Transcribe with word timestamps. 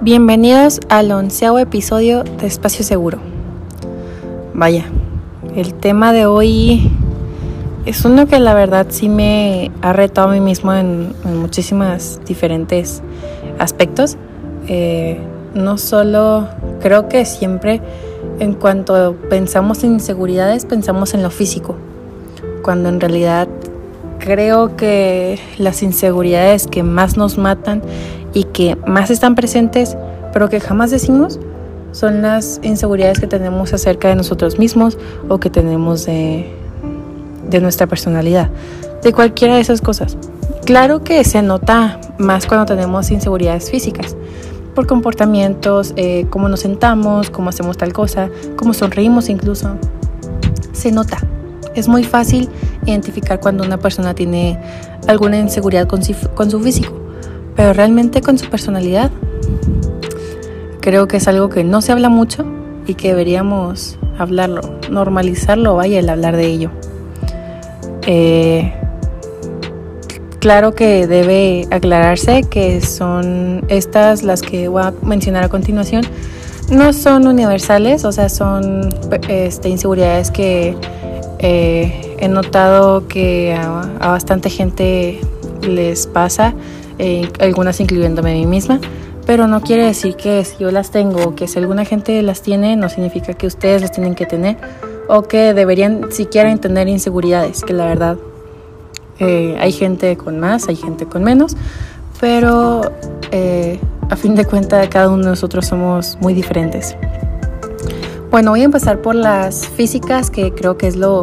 Bienvenidos 0.00 0.80
al 0.88 1.12
onceavo 1.12 1.58
episodio 1.58 2.24
de 2.24 2.46
Espacio 2.46 2.84
Seguro. 2.84 3.18
Vaya, 4.52 4.86
el 5.54 5.72
tema 5.72 6.12
de 6.12 6.26
hoy 6.26 6.90
es 7.86 8.04
uno 8.04 8.26
que 8.26 8.40
la 8.40 8.54
verdad 8.54 8.86
sí 8.90 9.08
me 9.08 9.70
ha 9.82 9.92
retado 9.92 10.30
a 10.30 10.32
mí 10.32 10.40
mismo 10.40 10.74
en, 10.74 11.14
en 11.24 11.36
muchísimas 11.38 12.20
diferentes 12.26 13.02
aspectos. 13.58 14.16
Eh, 14.66 15.20
no 15.54 15.78
solo, 15.78 16.48
creo 16.80 17.08
que 17.08 17.24
siempre 17.24 17.80
en 18.40 18.54
cuanto 18.54 19.16
pensamos 19.30 19.84
en 19.84 19.94
inseguridades, 19.94 20.66
pensamos 20.66 21.14
en 21.14 21.22
lo 21.22 21.30
físico, 21.30 21.76
cuando 22.62 22.88
en 22.88 23.00
realidad 23.00 23.48
creo 24.18 24.76
que 24.76 25.38
las 25.58 25.82
inseguridades 25.82 26.66
que 26.66 26.82
más 26.82 27.16
nos 27.16 27.38
matan 27.38 27.82
y 28.34 28.44
que 28.44 28.76
más 28.86 29.10
están 29.10 29.34
presentes, 29.36 29.96
pero 30.32 30.48
que 30.48 30.60
jamás 30.60 30.90
decimos, 30.90 31.38
son 31.92 32.20
las 32.20 32.60
inseguridades 32.64 33.20
que 33.20 33.28
tenemos 33.28 33.72
acerca 33.72 34.08
de 34.08 34.16
nosotros 34.16 34.58
mismos 34.58 34.98
o 35.28 35.38
que 35.38 35.48
tenemos 35.48 36.04
de, 36.04 36.52
de 37.48 37.60
nuestra 37.60 37.86
personalidad, 37.86 38.50
de 39.02 39.12
cualquiera 39.12 39.54
de 39.54 39.60
esas 39.60 39.80
cosas. 39.80 40.18
Claro 40.64 41.04
que 41.04 41.22
se 41.24 41.40
nota 41.40 42.00
más 42.18 42.46
cuando 42.46 42.66
tenemos 42.66 43.10
inseguridades 43.12 43.70
físicas, 43.70 44.16
por 44.74 44.88
comportamientos, 44.88 45.94
eh, 45.96 46.26
cómo 46.30 46.48
nos 46.48 46.60
sentamos, 46.60 47.30
cómo 47.30 47.50
hacemos 47.50 47.76
tal 47.76 47.92
cosa, 47.92 48.28
cómo 48.56 48.74
sonreímos 48.74 49.28
incluso. 49.28 49.76
Se 50.72 50.90
nota. 50.90 51.18
Es 51.76 51.86
muy 51.86 52.02
fácil 52.02 52.48
identificar 52.84 53.38
cuando 53.38 53.62
una 53.62 53.78
persona 53.78 54.14
tiene 54.14 54.58
alguna 55.06 55.38
inseguridad 55.38 55.86
con, 55.86 56.00
con 56.34 56.50
su 56.50 56.60
físico 56.60 57.03
pero 57.56 57.72
realmente 57.72 58.20
con 58.20 58.38
su 58.38 58.48
personalidad. 58.48 59.10
Creo 60.80 61.08
que 61.08 61.16
es 61.16 61.28
algo 61.28 61.48
que 61.48 61.64
no 61.64 61.80
se 61.80 61.92
habla 61.92 62.08
mucho 62.08 62.44
y 62.86 62.94
que 62.94 63.08
deberíamos 63.08 63.98
hablarlo, 64.18 64.60
normalizarlo, 64.90 65.76
vaya, 65.76 65.98
el 65.98 66.08
hablar 66.08 66.36
de 66.36 66.46
ello. 66.46 66.70
Eh, 68.06 68.72
claro 70.40 70.74
que 70.74 71.06
debe 71.06 71.66
aclararse 71.70 72.42
que 72.42 72.80
son 72.82 73.64
estas 73.68 74.22
las 74.22 74.42
que 74.42 74.68
voy 74.68 74.82
a 74.82 74.92
mencionar 75.02 75.44
a 75.44 75.48
continuación. 75.48 76.02
No 76.70 76.92
son 76.92 77.26
universales, 77.26 78.04
o 78.04 78.12
sea, 78.12 78.28
son 78.28 78.94
este, 79.28 79.68
inseguridades 79.68 80.30
que 80.30 80.76
eh, 81.38 82.16
he 82.18 82.28
notado 82.28 83.06
que 83.06 83.54
a, 83.54 83.82
a 84.00 84.08
bastante 84.10 84.50
gente 84.50 85.20
les 85.62 86.06
pasa 86.06 86.54
eh, 86.98 87.28
algunas 87.40 87.80
incluyéndome 87.80 88.32
a 88.32 88.34
mí 88.34 88.46
misma, 88.46 88.80
pero 89.26 89.46
no 89.46 89.62
quiere 89.62 89.84
decir 89.84 90.16
que 90.16 90.44
si 90.44 90.58
yo 90.58 90.70
las 90.70 90.90
tengo 90.90 91.22
o 91.24 91.34
que 91.34 91.48
si 91.48 91.58
alguna 91.58 91.84
gente 91.84 92.20
las 92.22 92.42
tiene, 92.42 92.76
no 92.76 92.88
significa 92.88 93.34
que 93.34 93.46
ustedes 93.46 93.80
las 93.80 93.92
tienen 93.92 94.14
que 94.14 94.26
tener 94.26 94.56
o 95.08 95.22
que 95.22 95.54
deberían 95.54 96.12
siquiera 96.12 96.54
tener 96.56 96.88
inseguridades, 96.88 97.62
que 97.62 97.72
la 97.72 97.86
verdad 97.86 98.16
eh, 99.18 99.56
hay 99.58 99.72
gente 99.72 100.16
con 100.16 100.40
más, 100.40 100.68
hay 100.68 100.76
gente 100.76 101.06
con 101.06 101.24
menos, 101.24 101.56
pero 102.20 102.92
eh, 103.30 103.80
a 104.10 104.16
fin 104.16 104.34
de 104.34 104.44
cuentas 104.44 104.88
cada 104.88 105.08
uno 105.08 105.24
de 105.24 105.30
nosotros 105.30 105.66
somos 105.66 106.18
muy 106.20 106.34
diferentes. 106.34 106.96
Bueno, 108.30 108.50
voy 108.50 108.62
a 108.62 108.64
empezar 108.64 109.00
por 109.00 109.14
las 109.14 109.66
físicas, 109.68 110.30
que 110.30 110.52
creo 110.52 110.76
que 110.76 110.88
es 110.88 110.96
lo, 110.96 111.20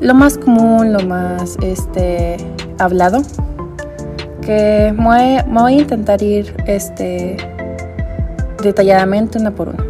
lo 0.00 0.14
más 0.14 0.36
común, 0.36 0.92
lo 0.92 1.00
más 1.06 1.56
este, 1.62 2.36
hablado 2.78 3.22
que 4.40 4.94
me 4.96 5.42
voy, 5.60 5.74
a 5.74 5.80
intentar 5.80 6.22
ir 6.22 6.54
este, 6.66 7.36
detalladamente 8.62 9.38
una 9.38 9.50
por 9.50 9.68
una. 9.68 9.84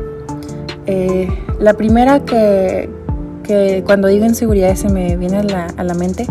Eh, 0.86 1.28
la 1.58 1.74
primera 1.74 2.20
que, 2.20 2.88
que, 3.42 3.82
cuando 3.84 4.08
digo 4.08 4.24
inseguridad 4.24 4.74
se 4.74 4.88
me 4.88 5.16
viene 5.16 5.38
a 5.38 5.42
la, 5.42 5.66
a 5.76 5.84
la 5.84 5.94
mente 5.94 6.26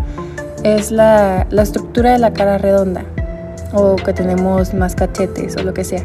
es 0.64 0.92
la, 0.92 1.48
la, 1.50 1.62
estructura 1.62 2.12
de 2.12 2.20
la 2.20 2.34
cara 2.34 2.58
redonda 2.58 3.04
o 3.74 3.96
que 3.96 4.14
tenemos 4.14 4.74
más 4.74 4.96
cachetes 4.96 5.56
o 5.56 5.64
lo 5.64 5.74
que 5.74 5.84
sea. 5.84 6.04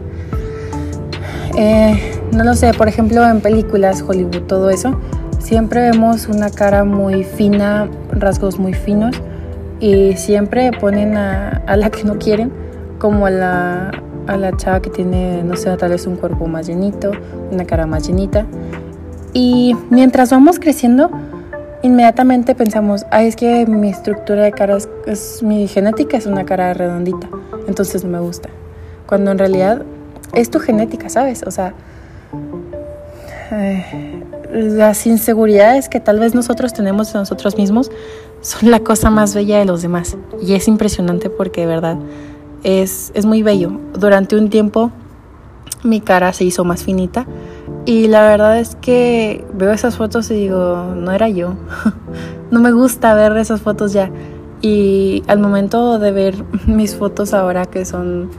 Eh, 1.57 2.21
no 2.33 2.45
lo 2.45 2.55
sé, 2.55 2.73
por 2.75 2.89
ejemplo 2.89 3.27
en 3.27 3.41
películas, 3.41 4.05
Hollywood, 4.07 4.43
todo 4.43 4.71
eso, 4.71 4.99
siempre 5.39 5.81
vemos 5.91 6.27
una 6.27 6.51
cara 6.51 6.85
muy 6.85 7.25
fina, 7.25 7.89
rasgos 8.13 8.59
muy 8.59 8.75
finos 8.75 9.17
y 9.85 10.17
siempre 10.17 10.71
ponen 10.73 11.15
a, 11.15 11.63
la 11.77 11.91
que 11.91 12.05
no 12.05 12.19
quieren 12.19 12.51
como 12.99 13.27
a 13.27 13.31
la, 13.31 13.91
a 14.27 14.37
la 14.39 14.57
chava 14.57 14.81
que 14.81 14.89
tiene, 14.89 15.43
no 15.43 15.57
sé, 15.57 15.77
tal 15.77 15.91
vez 15.91 16.07
un 16.07 16.17
cuerpo 16.17 16.47
más 16.47 16.67
llenito, 16.67 17.13
una 17.51 17.67
cara 17.67 17.85
más 17.87 18.09
llenita. 18.09 18.47
Y 19.35 19.77
mientras 19.91 20.31
vamos 20.31 20.59
creciendo, 20.59 21.11
inmediatamente 21.83 22.55
pensamos, 22.55 23.05
ay, 23.11 23.27
es 23.27 23.37
que 23.37 23.67
mi 23.67 23.91
estructura 23.91 24.45
de 24.45 24.53
cara 24.53 24.79
es, 25.05 25.43
mi 25.43 25.69
genética 25.69 26.17
es 26.17 26.25
una 26.25 26.47
cara 26.47 26.73
redondita, 26.73 27.29
entonces 27.69 28.05
no 28.05 28.11
me 28.11 28.21
gusta. 28.21 28.49
Cuando 29.07 29.33
en 29.33 29.39
realidad 29.39 29.83
es 30.33 30.49
tu 30.49 30.61
genética, 30.61 31.11
¿sabes? 31.11 31.43
O 31.43 31.51
sea, 31.51 31.75
eh, 33.53 34.14
las 34.55 35.07
inseguridades 35.07 35.89
que 35.89 36.01
tal 36.01 36.21
vez 36.21 36.35
nosotros 36.35 36.73
tenemos 36.73 37.13
de 37.13 37.19
nosotros 37.19 37.57
mismos 37.57 37.91
son 38.41 38.71
la 38.71 38.81
cosa 38.81 39.11
más 39.11 39.35
bella 39.35 39.59
de 39.59 39.65
los 39.65 39.83
demás. 39.83 40.17
Y 40.41 40.55
es 40.55 40.69
impresionante 40.69 41.29
porque 41.29 41.63
de 41.63 41.67
verdad 41.67 41.99
es, 42.63 43.11
es 43.15 43.27
muy 43.27 43.43
bello. 43.43 43.73
Durante 43.99 44.37
un 44.37 44.51
tiempo 44.51 44.93
mi 45.83 46.01
cara 46.01 46.33
se 46.33 46.45
hizo 46.45 46.65
más 46.65 46.85
finita 46.85 47.27
y 47.85 48.09
la 48.09 48.23
verdad 48.23 48.59
es 48.59 48.77
que 48.77 49.45
veo 49.53 49.73
esas 49.73 49.97
fotos 49.97 50.31
y 50.31 50.35
digo, 50.35 50.95
no 50.97 51.13
era 51.13 51.29
yo. 51.29 51.55
no 52.51 52.61
me 52.61 52.73
gusta 52.73 53.13
ver 53.15 53.37
esas 53.37 53.61
fotos 53.61 53.93
ya. 53.93 54.11
Y 54.63 55.23
al 55.27 55.39
momento 55.39 55.99
de 55.99 56.13
ver 56.13 56.35
mis 56.67 56.95
fotos 56.95 57.35
ahora 57.35 57.67
que 57.67 57.85
son, 57.85 58.31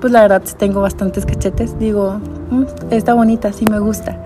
pues 0.00 0.12
la 0.12 0.22
verdad 0.22 0.42
tengo 0.58 0.80
bastantes 0.80 1.26
cachetes, 1.26 1.78
digo, 1.78 2.20
mm, 2.50 2.64
está 2.90 3.14
bonita, 3.14 3.52
sí 3.52 3.66
me 3.70 3.78
gusta. 3.78 4.18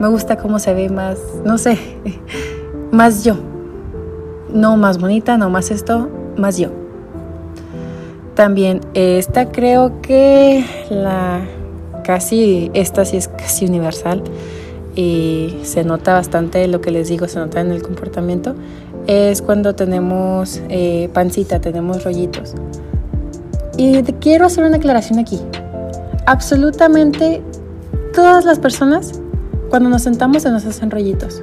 Me 0.00 0.08
gusta 0.08 0.36
cómo 0.36 0.58
se 0.58 0.74
ve 0.74 0.88
más, 0.88 1.18
no 1.44 1.58
sé, 1.58 1.78
más 2.90 3.22
yo 3.22 3.36
no 4.52 4.76
más 4.76 4.98
bonita, 4.98 5.36
no 5.36 5.50
más 5.50 5.70
esto, 5.70 6.08
más 6.36 6.58
yo. 6.58 6.68
También 8.34 8.80
esta 8.94 9.50
creo 9.50 10.00
que 10.00 10.64
la 10.88 11.40
casi, 12.04 12.70
esta 12.74 13.04
sí 13.04 13.16
es 13.16 13.28
casi 13.28 13.66
universal 13.66 14.22
y 14.96 15.58
se 15.62 15.84
nota 15.84 16.14
bastante 16.14 16.66
lo 16.68 16.80
que 16.80 16.90
les 16.90 17.08
digo, 17.08 17.28
se 17.28 17.38
nota 17.38 17.60
en 17.60 17.70
el 17.70 17.82
comportamiento, 17.82 18.54
es 19.06 19.42
cuando 19.42 19.74
tenemos 19.74 20.60
eh, 20.68 21.08
pancita, 21.12 21.60
tenemos 21.60 22.04
rollitos. 22.04 22.54
Y 23.76 24.02
quiero 24.02 24.46
hacer 24.46 24.64
una 24.64 24.76
aclaración 24.76 25.18
aquí. 25.18 25.40
Absolutamente 26.26 27.42
todas 28.14 28.44
las 28.44 28.58
personas, 28.58 29.20
cuando 29.70 29.88
nos 29.88 30.02
sentamos, 30.02 30.42
se 30.42 30.50
nos 30.50 30.66
hacen 30.66 30.90
rollitos. 30.90 31.42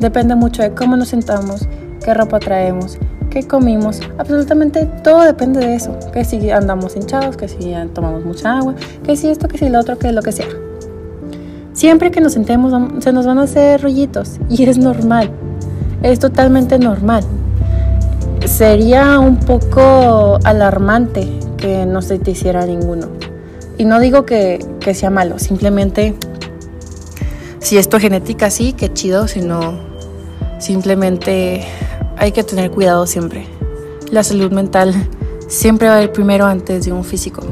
Depende 0.00 0.34
mucho 0.34 0.62
de 0.62 0.72
cómo 0.72 0.96
nos 0.96 1.08
sentamos, 1.08 1.66
qué 2.04 2.12
ropa 2.12 2.38
traemos, 2.40 2.98
qué 3.30 3.46
comimos. 3.46 4.00
Absolutamente 4.18 4.86
todo 5.02 5.22
depende 5.22 5.60
de 5.60 5.74
eso. 5.76 5.96
Que 6.12 6.24
si 6.24 6.50
andamos 6.50 6.96
hinchados, 6.96 7.36
que 7.36 7.48
si 7.48 7.74
tomamos 7.94 8.24
mucha 8.24 8.58
agua, 8.58 8.74
que 9.04 9.16
si 9.16 9.28
esto, 9.28 9.48
que 9.48 9.58
si 9.58 9.68
lo 9.68 9.80
otro, 9.80 9.98
que 9.98 10.12
lo 10.12 10.22
que 10.22 10.32
sea. 10.32 10.48
Siempre 11.72 12.10
que 12.10 12.20
nos 12.20 12.32
sentemos 12.32 12.72
se 13.02 13.12
nos 13.12 13.26
van 13.26 13.38
a 13.38 13.42
hacer 13.42 13.80
rollitos 13.80 14.38
y 14.48 14.64
es 14.64 14.78
normal. 14.78 15.30
Es 16.02 16.18
totalmente 16.18 16.78
normal. 16.78 17.22
Sería 18.44 19.18
un 19.20 19.36
poco 19.36 20.38
alarmante 20.44 21.28
que 21.56 21.86
no 21.86 22.02
se 22.02 22.18
te 22.18 22.32
hiciera 22.32 22.66
ninguno. 22.66 23.08
Y 23.78 23.84
no 23.84 24.00
digo 24.00 24.24
que, 24.24 24.58
que 24.80 24.94
sea 24.94 25.10
malo, 25.10 25.38
simplemente 25.38 26.14
si 27.60 27.76
es 27.76 27.88
genética, 27.88 28.50
sí, 28.50 28.72
qué 28.72 28.92
chido, 28.92 29.28
si 29.28 29.40
no, 29.40 29.88
Simplemente 30.58 31.64
hay 32.16 32.32
que 32.32 32.42
tener 32.42 32.70
cuidado 32.70 33.06
siempre. 33.06 33.46
La 34.10 34.24
salud 34.24 34.50
mental 34.50 34.92
siempre 35.46 35.88
va 35.88 35.96
a 35.96 36.02
ir 36.02 36.10
primero 36.10 36.46
antes 36.46 36.84
de 36.84 36.92
un 36.92 37.04
físico. 37.04 37.42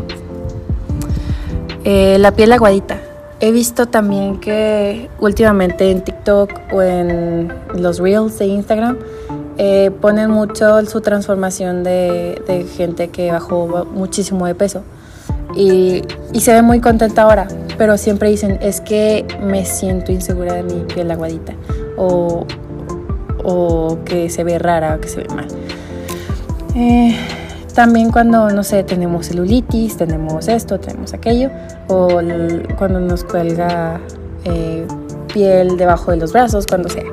Eh, 1.84 2.18
la 2.18 2.32
piel 2.32 2.52
aguadita. 2.52 3.00
He 3.38 3.52
visto 3.52 3.86
también 3.86 4.40
que 4.40 5.08
últimamente 5.20 5.90
en 5.90 6.02
TikTok 6.02 6.72
o 6.72 6.82
en 6.82 7.52
los 7.74 7.98
reels 7.98 8.38
de 8.38 8.46
Instagram 8.46 8.98
eh, 9.58 9.90
ponen 10.00 10.30
mucho 10.30 10.84
su 10.86 11.00
transformación 11.00 11.84
de, 11.84 12.42
de, 12.46 12.64
gente 12.64 13.08
que 13.08 13.30
bajó 13.30 13.86
muchísimo 13.92 14.46
de 14.46 14.54
peso 14.54 14.82
y, 15.56 16.02
se 16.38 16.52
ve 16.52 16.62
muy 16.62 16.80
contenta 16.80 17.22
ahora, 17.22 17.48
pero 17.78 17.96
siempre 17.96 18.28
dicen 18.28 18.58
es 18.60 18.80
que 18.80 19.26
me 19.42 19.64
siento 19.64 20.12
insegura 20.12 20.54
de 20.54 20.62
mi 20.62 20.84
piel 20.84 21.10
aguadita 21.10 21.54
o 21.96 22.46
o 23.42 23.98
que 24.04 24.28
se 24.28 24.44
ve 24.44 24.58
rara 24.58 24.96
o 24.96 25.00
que 25.00 25.08
se 25.08 25.22
ve 25.22 25.28
mal. 25.34 25.46
Eh, 26.74 27.16
También 27.76 28.10
cuando, 28.10 28.48
no 28.50 28.64
sé, 28.64 28.84
tenemos 28.84 29.26
celulitis, 29.26 29.98
tenemos 29.98 30.48
esto, 30.48 30.80
tenemos 30.80 31.12
aquello, 31.12 31.50
o 31.88 32.08
cuando 32.78 33.00
nos 33.00 33.22
cuelga 33.22 34.00
eh, 34.44 34.86
piel 35.32 35.76
debajo 35.76 36.10
de 36.10 36.16
los 36.16 36.32
brazos, 36.32 36.66
cuando 36.66 36.88
sea. 36.88 37.04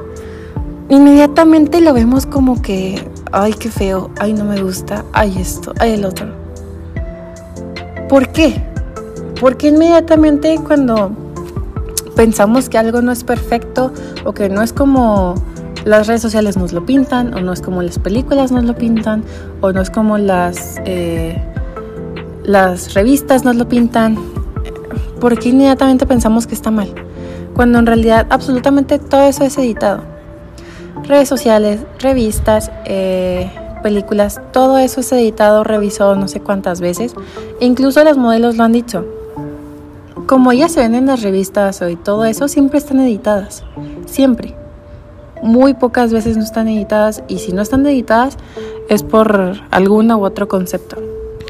Inmediatamente 0.88 1.82
lo 1.82 1.94
vemos 1.94 2.26
como 2.26 2.62
que, 2.62 3.06
ay, 3.34 3.54
qué 3.54 3.70
feo, 3.70 4.10
ay, 4.20 4.32
no 4.32 4.46
me 4.46 4.62
gusta, 4.62 5.04
ay, 5.12 5.36
esto, 5.38 5.74
ay, 5.80 5.96
el 5.96 6.06
otro. 6.06 6.43
¿Por 8.14 8.28
qué? 8.28 8.62
Porque 9.42 9.70
inmediatamente 9.70 10.60
cuando 10.64 11.10
pensamos 12.16 12.70
que 12.70 12.78
algo 12.78 13.02
no 13.02 13.12
es 13.12 13.24
perfecto 13.24 13.92
o 14.24 14.34
que 14.34 14.50
no 14.50 14.62
es 14.62 14.72
como 14.72 15.34
las 15.84 16.06
redes 16.06 16.22
sociales 16.22 16.56
nos 16.56 16.74
lo 16.74 16.86
pintan 16.86 17.34
o 17.34 17.42
no 17.42 17.52
es 17.52 17.60
como 17.60 17.82
las 17.82 17.98
películas 17.98 18.52
nos 18.52 18.66
lo 18.66 18.76
pintan 18.76 19.24
o 19.62 19.72
no 19.72 19.82
es 19.82 19.90
como 19.90 20.20
las, 20.20 20.80
eh, 20.86 21.42
las 22.44 22.94
revistas 22.94 23.46
nos 23.46 23.56
lo 23.56 23.68
pintan, 23.68 24.16
porque 25.20 25.50
inmediatamente 25.50 26.06
pensamos 26.06 26.46
que 26.46 26.54
está 26.54 26.70
mal, 26.70 26.94
cuando 27.56 27.80
en 27.80 27.88
realidad 27.88 28.28
absolutamente 28.30 29.00
todo 29.00 29.24
eso 29.24 29.44
es 29.44 29.58
editado. 29.58 30.04
Redes 31.08 31.30
sociales, 31.30 31.80
revistas, 31.98 32.70
eh, 32.86 33.50
películas, 33.84 34.42
todo 34.52 34.80
eso 34.80 35.02
es 35.02 35.12
editado, 35.12 35.64
revisado 35.64 36.16
no 36.16 36.28
sé 36.28 36.40
cuántas 36.40 36.82
veces, 36.82 37.14
e 37.60 37.66
incluso 37.66 38.04
los 38.04 38.18
modelos 38.18 38.58
lo 38.58 38.64
han 38.64 38.72
dicho. 38.72 39.06
Como 40.26 40.52
ya 40.54 40.70
se 40.70 40.80
ven 40.80 40.96
en 40.96 41.06
las 41.06 41.22
revistas 41.22 41.84
y 41.88 41.96
todo 41.96 42.26
eso, 42.26 42.48
siempre 42.48 42.80
están 42.80 43.00
editadas, 43.00 43.64
siempre 44.08 44.56
muy 45.44 45.74
pocas 45.74 46.14
veces 46.14 46.38
no 46.38 46.44
están 46.44 46.70
editadas 46.70 47.22
y 47.28 47.40
si 47.40 47.52
no 47.52 47.62
están 47.62 47.86
editadas 47.86 48.38
es 48.90 49.04
por 49.04 49.56
alguno 49.70 50.18
u 50.18 50.24
otro 50.24 50.48
concepto. 50.48 50.98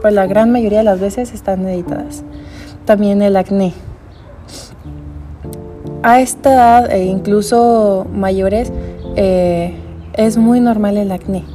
Pues 0.02 0.14
la 0.14 0.26
gran 0.26 0.52
mayoría 0.52 0.80
de 0.80 0.84
las 0.84 1.00
veces 1.00 1.32
están 1.32 1.66
editadas. 1.68 2.24
También 2.86 3.22
el 3.22 3.38
acné. 3.38 3.74
A 6.02 6.20
esta 6.20 6.54
edad 6.54 6.92
e 6.92 7.06
incluso 7.06 8.06
mayores 8.14 8.74
eh, 9.16 9.76
es 10.14 10.38
muy 10.38 10.60
normal 10.60 10.98
el 10.98 11.12
acné. 11.12 11.46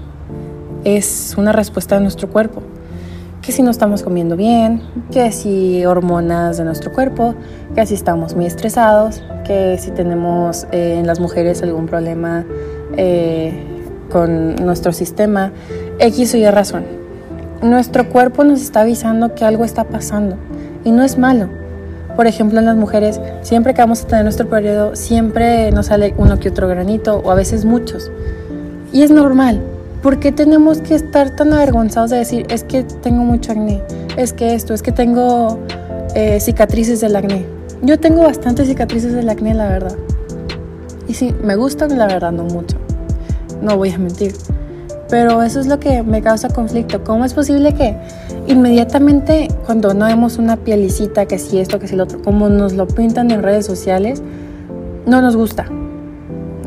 Es 0.97 1.35
una 1.37 1.53
respuesta 1.53 1.97
de 1.97 2.01
nuestro 2.01 2.31
cuerpo. 2.31 2.63
Que 3.43 3.53
si 3.53 3.63
no 3.63 3.71
estamos 3.71 4.03
comiendo 4.03 4.37
bien, 4.37 4.81
que 5.11 5.33
si 5.33 5.85
hormonas 5.85 6.57
de 6.57 6.65
nuestro 6.65 6.93
cuerpo, 6.95 7.35
que 7.75 7.85
si 7.85 7.93
estamos 7.93 8.35
muy 8.35 8.47
estresados, 8.47 9.23
que 9.45 9.77
si 9.79 9.91
tenemos 9.91 10.67
eh, 10.73 10.97
en 10.99 11.07
las 11.07 11.21
mujeres 11.21 11.63
algún 11.63 11.85
problema 11.85 12.47
eh, 12.97 13.53
con 14.11 14.57
nuestro 14.57 14.93
sistema, 14.93 15.53
X 15.99 16.33
o 16.33 16.39
Y 16.39 16.49
razón. 16.49 16.87
Nuestro 17.61 18.09
cuerpo 18.09 18.43
nos 18.43 18.63
está 18.63 18.81
avisando 18.81 19.35
que 19.35 19.45
algo 19.45 19.65
está 19.65 19.85
pasando 19.85 20.37
y 20.85 20.91
no 20.91 21.03
es 21.03 21.19
malo. 21.19 21.51
Por 22.17 22.27
ejemplo, 22.27 22.61
en 22.61 22.65
las 22.65 22.77
mujeres, 22.77 23.21
siempre 23.43 23.75
que 23.75 23.83
vamos 23.83 24.05
a 24.05 24.07
tener 24.07 24.25
nuestro 24.25 24.49
periodo, 24.49 24.97
siempre 24.97 25.71
nos 25.71 25.87
sale 25.87 26.15
uno 26.17 26.41
que 26.41 26.49
otro 26.49 26.67
granito 26.67 27.21
o 27.23 27.31
a 27.31 27.35
veces 27.35 27.67
muchos. 27.67 28.11
Y 28.91 29.03
es 29.03 29.11
normal. 29.11 29.61
¿Por 30.03 30.21
qué 30.21 30.31
tenemos 30.31 30.81
que 30.81 30.95
estar 30.95 31.35
tan 31.35 31.53
avergonzados 31.53 32.11
de 32.11 32.19
decir, 32.19 32.47
es 32.51 32.63
que 32.63 32.85
tengo 32.85 33.25
mucho 33.25 33.53
acné, 33.53 33.83
es 34.17 34.33
que 34.33 34.55
esto, 34.55 34.73
es 34.73 34.83
que 34.83 34.93
tengo 34.93 35.59
eh, 36.15 36.39
cicatrices 36.41 37.01
del 37.01 37.17
acné? 37.17 37.45
Yo 37.83 37.99
tengo 37.99 38.23
bastantes 38.23 38.69
cicatrices 38.69 39.13
del 39.13 39.29
acné, 39.29 39.55
la 39.55 39.69
verdad. 39.69 39.97
Y 41.09 41.15
sí, 41.15 41.35
me 41.43 41.57
gustan, 41.57 41.99
la 41.99 42.07
verdad, 42.07 42.31
no 42.31 42.45
mucho. 42.45 42.77
No 43.61 43.77
voy 43.77 43.91
a 43.91 43.99
mentir. 43.99 44.35
Pero 45.09 45.43
eso 45.43 45.59
es 45.59 45.67
lo 45.67 45.81
que 45.81 46.03
me 46.03 46.23
causa 46.23 46.49
conflicto. 46.49 47.03
¿Cómo 47.03 47.25
es 47.25 47.35
posible 47.35 47.75
que 47.75 47.97
inmediatamente 48.47 49.49
cuando 49.65 49.95
no 49.95 50.07
vemos 50.07 50.39
una 50.39 50.57
pielicita, 50.57 51.27
que 51.27 51.39
si 51.39 51.59
esto, 51.59 51.79
que 51.79 51.89
si 51.89 51.97
lo 51.97 52.05
otro, 52.05 52.23
como 52.23 52.49
nos 52.49 52.75
lo 52.75 52.87
pintan 52.87 53.31
en 53.31 53.43
redes 53.43 53.67
sociales, 53.67 54.23
no 55.07 55.23
nos 55.23 55.35
gusta? 55.35 55.67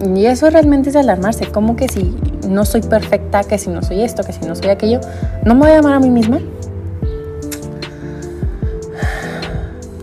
Y 0.03 0.25
eso 0.25 0.49
realmente 0.49 0.89
es 0.89 0.95
alarmarse. 0.95 1.45
Como 1.47 1.75
que 1.75 1.87
si 1.87 2.15
no 2.47 2.65
soy 2.65 2.81
perfecta, 2.81 3.43
que 3.43 3.57
si 3.57 3.69
no 3.69 3.81
soy 3.81 4.01
esto, 4.01 4.23
que 4.23 4.33
si 4.33 4.45
no 4.45 4.55
soy 4.55 4.69
aquello, 4.69 4.99
no 5.45 5.55
me 5.55 5.61
voy 5.61 5.71
a 5.71 5.79
amar 5.79 5.93
a 5.93 5.99
mí 5.99 6.09
misma. 6.09 6.39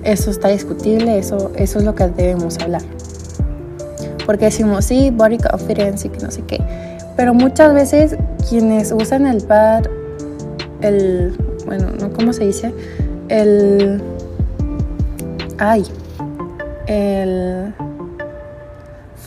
eso 0.08 0.30
está 0.30 0.48
discutible, 0.48 1.18
eso, 1.18 1.52
eso 1.54 1.78
es 1.78 1.84
lo 1.84 1.94
que 1.94 2.08
debemos 2.08 2.58
hablar. 2.58 2.80
Porque 4.24 4.46
decimos, 4.46 4.86
sí, 4.86 5.10
body 5.10 5.38
confidence 5.38 6.08
y 6.08 6.10
que 6.10 6.20
no 6.20 6.30
sé 6.30 6.42
qué. 6.42 6.60
Pero 7.16 7.34
muchas 7.34 7.74
veces 7.74 8.16
quienes 8.48 8.90
usan 8.92 9.26
el 9.26 9.42
pad, 9.42 9.84
el, 10.80 11.36
bueno, 11.66 11.90
¿no? 12.00 12.10
¿Cómo 12.12 12.32
se 12.32 12.46
dice? 12.46 12.72
El, 13.28 14.02
ay, 15.58 15.84
el 16.86 17.67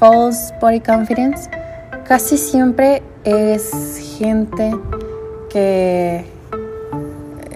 false 0.01 0.51
body 0.59 0.79
confidence, 0.79 1.47
casi 2.07 2.35
siempre 2.35 3.03
es 3.23 4.17
gente 4.17 4.75
que, 5.51 6.25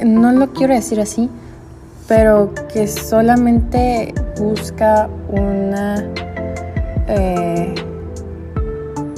no 0.05 0.31
lo 0.31 0.53
quiero 0.53 0.75
decir 0.75 1.01
así, 1.01 1.27
pero 2.07 2.53
que 2.71 2.87
solamente 2.87 4.13
busca 4.37 5.09
una, 5.27 6.07
eh, 7.07 7.73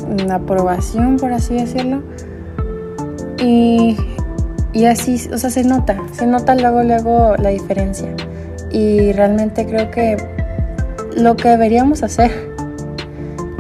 una 0.10 0.36
aprobación, 0.36 1.18
por 1.18 1.34
así 1.34 1.56
decirlo. 1.56 2.04
Y, 3.40 3.98
y 4.72 4.86
así, 4.86 5.30
o 5.34 5.38
sea, 5.38 5.50
se 5.50 5.66
nota, 5.66 6.02
se 6.14 6.26
nota 6.26 6.56
luego, 6.56 6.82
luego 6.82 7.36
la 7.36 7.50
diferencia. 7.50 8.08
Y 8.72 9.12
realmente 9.12 9.66
creo 9.66 9.92
que 9.92 10.16
lo 11.18 11.36
que 11.36 11.50
deberíamos 11.50 12.04
hacer 12.04 12.47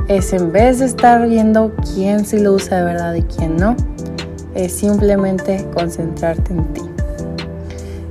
es 0.08 0.34
en 0.34 0.52
vez 0.52 0.80
de 0.80 0.86
estar 0.86 1.28
viendo 1.28 1.74
quién 1.94 2.26
sí 2.26 2.40
lo 2.40 2.54
usa 2.54 2.78
de 2.78 2.84
verdad 2.84 3.14
y 3.14 3.24
quién 3.24 3.58
no, 3.58 3.76
es 4.56 4.74
simplemente 4.74 5.66
concentrarte 5.74 6.54
en 6.54 6.66
ti. 6.74 6.82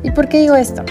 ¿Y 0.03 0.11
por 0.11 0.29
qué 0.29 0.41
digo 0.41 0.55
esto? 0.55 0.83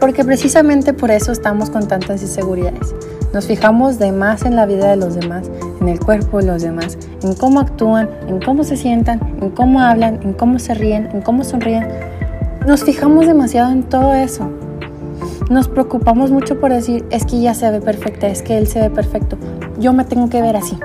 porque 0.00 0.24
precisamente 0.24 0.94
por 0.94 1.10
eso 1.10 1.30
estamos 1.30 1.70
con 1.70 1.86
tantas 1.86 2.22
inseguridades. 2.22 2.94
Nos 3.32 3.46
fijamos 3.46 3.98
de 3.98 4.10
más 4.10 4.44
en 4.44 4.56
la 4.56 4.66
vida 4.66 4.88
de 4.88 4.96
los 4.96 5.14
demás, 5.14 5.48
en 5.80 5.88
el 5.88 6.00
cuerpo 6.00 6.38
de 6.38 6.46
los 6.46 6.62
demás, 6.62 6.98
en 7.22 7.34
cómo 7.34 7.60
actúan, 7.60 8.08
en 8.26 8.40
cómo 8.40 8.64
se 8.64 8.76
sientan, 8.76 9.20
en 9.40 9.50
cómo 9.50 9.80
hablan, 9.80 10.18
en 10.22 10.32
cómo 10.32 10.58
se 10.58 10.74
ríen, 10.74 11.08
en 11.12 11.20
cómo 11.20 11.44
sonríen. 11.44 11.86
Nos 12.66 12.82
fijamos 12.82 13.26
demasiado 13.26 13.70
en 13.70 13.84
todo 13.84 14.14
eso. 14.14 14.50
Nos 15.50 15.68
preocupamos 15.68 16.30
mucho 16.30 16.58
por 16.58 16.72
decir, 16.72 17.04
es 17.10 17.24
que 17.24 17.36
ella 17.36 17.54
se 17.54 17.70
ve 17.70 17.80
perfecta, 17.80 18.26
es 18.26 18.42
que 18.42 18.56
él 18.56 18.66
se 18.66 18.80
ve 18.80 18.90
perfecto. 18.90 19.36
Yo 19.80 19.94
me 19.94 20.04
tengo 20.04 20.28
que 20.28 20.42
ver 20.42 20.56
así. 20.56 20.78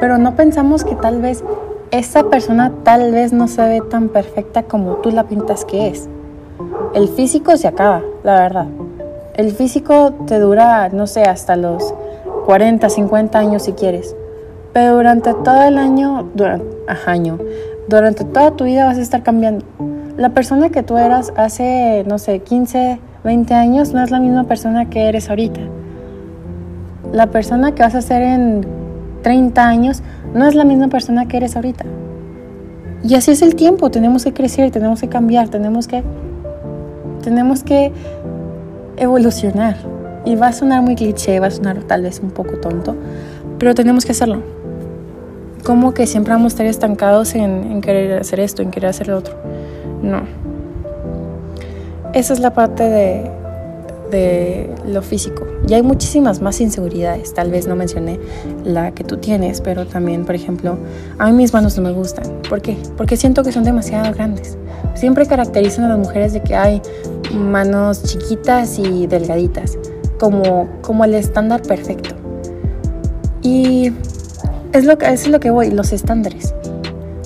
pero 0.00 0.16
no 0.16 0.36
pensamos 0.36 0.84
que 0.84 0.94
tal 0.94 1.20
vez 1.20 1.42
esa 1.90 2.24
persona 2.30 2.72
tal 2.84 3.10
vez 3.10 3.32
no 3.32 3.48
se 3.48 3.62
ve 3.62 3.80
tan 3.80 4.08
perfecta 4.08 4.62
como 4.62 4.96
tú 4.96 5.10
la 5.10 5.24
pintas 5.24 5.64
que 5.64 5.88
es. 5.88 6.08
El 6.94 7.08
físico 7.08 7.56
se 7.56 7.66
acaba, 7.66 8.02
la 8.22 8.40
verdad. 8.40 8.66
El 9.34 9.50
físico 9.52 10.12
te 10.26 10.38
dura, 10.38 10.88
no 10.90 11.06
sé, 11.06 11.22
hasta 11.22 11.56
los 11.56 11.94
40, 12.46 12.88
50 12.88 13.38
años 13.38 13.62
si 13.62 13.72
quieres. 13.72 14.14
Pero 14.72 14.96
durante 14.96 15.34
todo 15.34 15.62
el 15.64 15.78
año, 15.78 16.28
durante, 16.34 16.64
año, 17.06 17.38
durante 17.88 18.24
toda 18.24 18.52
tu 18.52 18.64
vida 18.64 18.84
vas 18.84 18.98
a 18.98 19.02
estar 19.02 19.22
cambiando. 19.22 19.64
La 20.16 20.30
persona 20.30 20.70
que 20.70 20.82
tú 20.82 20.96
eras 20.96 21.32
hace, 21.36 22.04
no 22.06 22.18
sé, 22.18 22.38
15, 22.40 23.00
20 23.28 23.52
años 23.52 23.92
no 23.92 24.02
es 24.02 24.10
la 24.10 24.20
misma 24.20 24.44
persona 24.44 24.88
que 24.88 25.06
eres 25.06 25.28
ahorita. 25.28 25.60
La 27.12 27.26
persona 27.26 27.74
que 27.74 27.82
vas 27.82 27.94
a 27.94 28.00
ser 28.00 28.22
en 28.22 28.66
30 29.22 29.68
años 29.68 30.02
no 30.32 30.48
es 30.48 30.54
la 30.54 30.64
misma 30.64 30.88
persona 30.88 31.28
que 31.28 31.36
eres 31.36 31.54
ahorita. 31.54 31.84
Y 33.04 33.16
así 33.16 33.32
es 33.32 33.42
el 33.42 33.54
tiempo, 33.54 33.90
tenemos 33.90 34.24
que 34.24 34.32
crecer, 34.32 34.70
tenemos 34.70 35.02
que 35.02 35.10
cambiar, 35.10 35.50
tenemos 35.50 35.86
que, 35.86 36.02
tenemos 37.22 37.62
que 37.62 37.92
evolucionar. 38.96 39.76
Y 40.24 40.34
va 40.34 40.46
a 40.46 40.52
sonar 40.54 40.80
muy 40.80 40.94
cliché, 40.94 41.38
va 41.38 41.48
a 41.48 41.50
sonar 41.50 41.82
tal 41.82 42.04
vez 42.04 42.20
un 42.20 42.30
poco 42.30 42.56
tonto, 42.56 42.96
pero 43.58 43.74
tenemos 43.74 44.06
que 44.06 44.12
hacerlo. 44.12 44.42
Como 45.64 45.92
que 45.92 46.06
siempre 46.06 46.32
vamos 46.32 46.52
a 46.52 46.54
estar 46.54 46.66
estancados 46.66 47.34
en, 47.34 47.72
en 47.72 47.82
querer 47.82 48.20
hacer 48.20 48.40
esto, 48.40 48.62
en 48.62 48.70
querer 48.70 48.88
hacer 48.88 49.08
lo 49.08 49.18
otro. 49.18 49.34
No. 50.02 50.22
Esa 52.18 52.32
es 52.32 52.40
la 52.40 52.52
parte 52.52 52.82
de, 52.82 53.30
de 54.10 54.74
lo 54.84 55.02
físico. 55.02 55.46
Y 55.68 55.74
hay 55.74 55.82
muchísimas 55.82 56.42
más 56.42 56.60
inseguridades. 56.60 57.32
Tal 57.32 57.52
vez 57.52 57.68
no 57.68 57.76
mencioné 57.76 58.18
la 58.64 58.90
que 58.90 59.04
tú 59.04 59.18
tienes, 59.18 59.60
pero 59.60 59.86
también, 59.86 60.24
por 60.24 60.34
ejemplo, 60.34 60.78
a 61.18 61.28
mí 61.28 61.32
mis 61.32 61.52
manos 61.52 61.76
no 61.76 61.84
me 61.84 61.92
gustan. 61.92 62.24
¿Por 62.48 62.60
qué? 62.60 62.76
Porque 62.96 63.16
siento 63.16 63.44
que 63.44 63.52
son 63.52 63.62
demasiado 63.62 64.12
grandes. 64.12 64.58
Siempre 64.94 65.26
caracterizan 65.26 65.84
a 65.84 65.90
las 65.90 65.98
mujeres 65.98 66.32
de 66.32 66.42
que 66.42 66.56
hay 66.56 66.82
manos 67.32 68.02
chiquitas 68.02 68.80
y 68.80 69.06
delgaditas, 69.06 69.78
como, 70.18 70.68
como 70.80 71.04
el 71.04 71.14
estándar 71.14 71.62
perfecto. 71.62 72.16
Y 73.42 73.92
es 74.72 74.84
lo 74.84 74.98
que, 74.98 75.06
es 75.06 75.28
lo 75.28 75.38
que 75.38 75.50
voy, 75.50 75.70
los 75.70 75.92
estándares. 75.92 76.52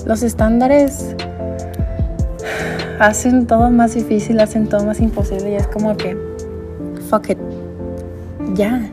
Los 0.05 0.21
estándares 0.21 1.15
hacen 3.05 3.47
todo 3.47 3.69
más 3.69 3.93
difícil, 3.95 4.39
hacen 4.39 4.67
todo 4.67 4.85
más 4.85 5.01
imposible 5.01 5.51
y 5.51 5.55
es 5.55 5.67
como 5.67 5.95
que, 5.97 6.17
fuck 7.09 7.29
it, 7.29 7.37
ya. 8.55 8.89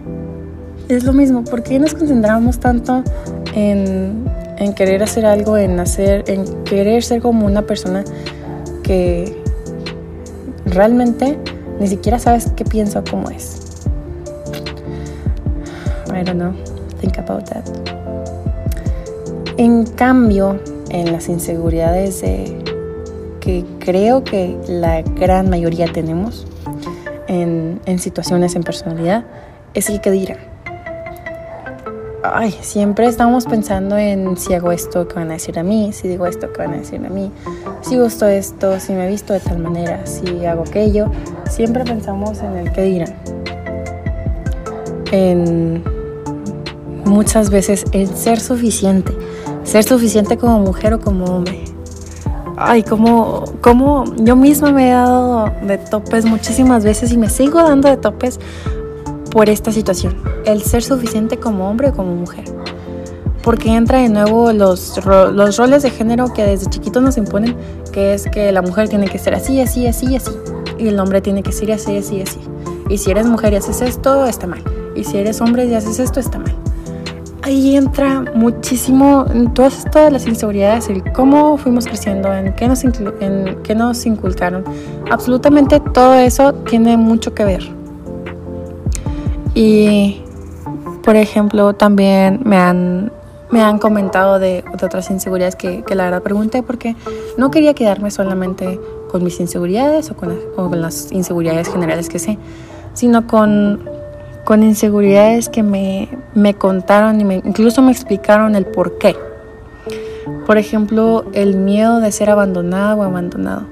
Es 0.88 1.04
lo 1.04 1.12
mismo, 1.12 1.44
¿por 1.44 1.62
qué 1.62 1.78
nos 1.78 1.94
concentramos 1.94 2.58
tanto 2.58 3.04
en, 3.54 4.24
en 4.58 4.74
querer 4.74 5.04
hacer 5.04 5.24
algo, 5.26 5.56
en 5.56 5.78
hacer, 5.78 6.24
en 6.26 6.64
querer 6.64 7.04
ser 7.04 7.22
como 7.22 7.46
una 7.46 7.62
persona 7.62 8.02
que 8.82 9.40
realmente 10.66 11.38
ni 11.78 11.86
siquiera 11.86 12.18
sabes 12.18 12.50
qué 12.56 12.64
piensa 12.64 13.00
o 13.00 13.04
cómo 13.08 13.30
es? 13.30 13.60
I 16.08 16.24
don't 16.24 16.40
know. 16.40 16.52
Think 17.00 17.18
about 17.18 17.44
that. 17.44 17.64
En 19.56 19.86
cambio, 19.86 20.58
en 20.90 21.12
las 21.12 21.28
inseguridades 21.28 22.24
que 23.50 23.64
creo 23.80 24.22
que 24.22 24.56
la 24.68 25.02
gran 25.02 25.50
mayoría 25.50 25.86
tenemos 25.92 26.46
en, 27.26 27.80
en 27.84 27.98
situaciones 27.98 28.54
en 28.54 28.62
personalidad, 28.62 29.24
es 29.74 29.88
el 29.90 30.00
que 30.00 30.12
dirán. 30.12 30.38
Ay, 32.22 32.54
siempre 32.60 33.06
estamos 33.06 33.46
pensando 33.46 33.96
en 33.96 34.36
si 34.36 34.54
hago 34.54 34.70
esto, 34.70 35.08
qué 35.08 35.16
van 35.16 35.30
a 35.30 35.34
decir 35.34 35.58
a 35.58 35.62
mí, 35.62 35.92
si 35.92 36.06
digo 36.06 36.26
esto, 36.26 36.52
qué 36.52 36.58
van 36.62 36.74
a 36.74 36.76
decir 36.76 37.04
a 37.04 37.08
mí, 37.08 37.32
si 37.80 37.98
gusto 37.98 38.28
esto, 38.28 38.78
si 38.78 38.92
me 38.92 39.08
visto 39.08 39.32
de 39.32 39.40
tal 39.40 39.58
manera, 39.58 40.06
si 40.06 40.44
hago 40.44 40.62
aquello. 40.62 41.10
Siempre 41.48 41.82
pensamos 41.84 42.40
en 42.42 42.56
el 42.56 42.72
que 42.72 42.82
dirán. 42.82 43.14
En 45.10 45.82
muchas 47.04 47.50
veces 47.50 47.84
en 47.90 48.06
ser 48.16 48.38
suficiente. 48.38 49.12
Ser 49.64 49.82
suficiente 49.82 50.36
como 50.36 50.60
mujer 50.60 50.94
o 50.94 51.00
como 51.00 51.24
hombre. 51.24 51.69
Ay, 52.62 52.82
como, 52.82 53.44
como 53.62 54.04
yo 54.16 54.36
misma 54.36 54.70
me 54.70 54.90
he 54.90 54.92
dado 54.92 55.50
de 55.62 55.78
topes 55.78 56.26
muchísimas 56.26 56.84
veces 56.84 57.10
y 57.10 57.16
me 57.16 57.30
sigo 57.30 57.62
dando 57.62 57.88
de 57.88 57.96
topes 57.96 58.38
por 59.30 59.48
esta 59.48 59.72
situación. 59.72 60.14
El 60.44 60.60
ser 60.60 60.82
suficiente 60.82 61.38
como 61.38 61.70
hombre 61.70 61.88
o 61.88 61.94
como 61.94 62.14
mujer. 62.14 62.44
Porque 63.42 63.74
entra 63.74 64.00
de 64.00 64.10
nuevo 64.10 64.52
los, 64.52 65.00
los 65.06 65.56
roles 65.56 65.82
de 65.82 65.90
género 65.90 66.34
que 66.34 66.44
desde 66.44 66.68
chiquitos 66.68 67.02
nos 67.02 67.16
imponen, 67.16 67.56
que 67.92 68.12
es 68.12 68.24
que 68.24 68.52
la 68.52 68.60
mujer 68.60 68.90
tiene 68.90 69.08
que 69.08 69.18
ser 69.18 69.34
así, 69.34 69.58
así, 69.62 69.86
así, 69.86 70.14
así. 70.14 70.32
Y 70.78 70.88
el 70.88 71.00
hombre 71.00 71.22
tiene 71.22 71.42
que 71.42 71.52
ser 71.52 71.72
así, 71.72 71.96
así, 71.96 72.20
así. 72.20 72.40
Y 72.90 72.98
si 72.98 73.10
eres 73.10 73.24
mujer 73.24 73.54
y 73.54 73.56
haces 73.56 73.80
esto, 73.80 74.26
está 74.26 74.46
mal. 74.46 74.62
Y 74.94 75.04
si 75.04 75.16
eres 75.16 75.40
hombre 75.40 75.64
y 75.64 75.74
haces 75.74 75.98
esto, 75.98 76.20
está 76.20 76.38
mal 76.38 76.59
ahí 77.42 77.76
entra 77.76 78.24
muchísimo 78.34 79.26
en 79.32 79.52
todas 79.54 79.84
estas 79.84 80.12
las 80.12 80.26
inseguridades, 80.26 80.88
el 80.88 81.02
cómo 81.12 81.56
fuimos 81.56 81.86
creciendo, 81.86 82.32
en 82.32 82.54
qué, 82.54 82.68
nos 82.68 82.84
en 82.84 83.58
qué 83.62 83.74
nos 83.74 84.06
inculcaron. 84.06 84.64
Absolutamente 85.10 85.80
todo 85.80 86.14
eso 86.14 86.52
tiene 86.54 86.96
mucho 86.96 87.34
que 87.34 87.44
ver. 87.44 87.62
Y, 89.54 90.22
por 91.02 91.16
ejemplo, 91.16 91.72
también 91.74 92.40
me 92.44 92.56
han, 92.56 93.12
me 93.50 93.62
han 93.62 93.78
comentado 93.78 94.38
de, 94.38 94.64
otras 94.72 95.10
inseguridades 95.10 95.56
que, 95.56 95.82
que, 95.82 95.94
la 95.94 96.04
verdad 96.04 96.22
pregunté 96.22 96.62
porque 96.62 96.94
no 97.36 97.50
quería 97.50 97.74
quedarme 97.74 98.10
solamente 98.10 98.78
con 99.10 99.24
mis 99.24 99.40
inseguridades 99.40 100.10
o 100.10 100.16
con, 100.16 100.38
o 100.56 100.68
con 100.68 100.80
las 100.80 101.10
inseguridades 101.10 101.68
generales 101.68 102.08
que 102.08 102.18
sé, 102.18 102.38
sino 102.94 103.26
con 103.26 103.80
con 104.50 104.64
inseguridades 104.64 105.48
que 105.48 105.62
me, 105.62 106.08
me 106.34 106.54
contaron 106.54 107.20
y 107.20 107.24
me, 107.24 107.36
incluso 107.36 107.82
me 107.82 107.92
explicaron 107.92 108.56
el 108.56 108.66
por 108.66 108.98
qué. 108.98 109.14
Por 110.44 110.58
ejemplo, 110.58 111.24
el 111.34 111.56
miedo 111.56 112.00
de 112.00 112.10
ser 112.10 112.30
abandonada 112.30 112.96
o 112.96 113.04
abandonado. 113.04 113.68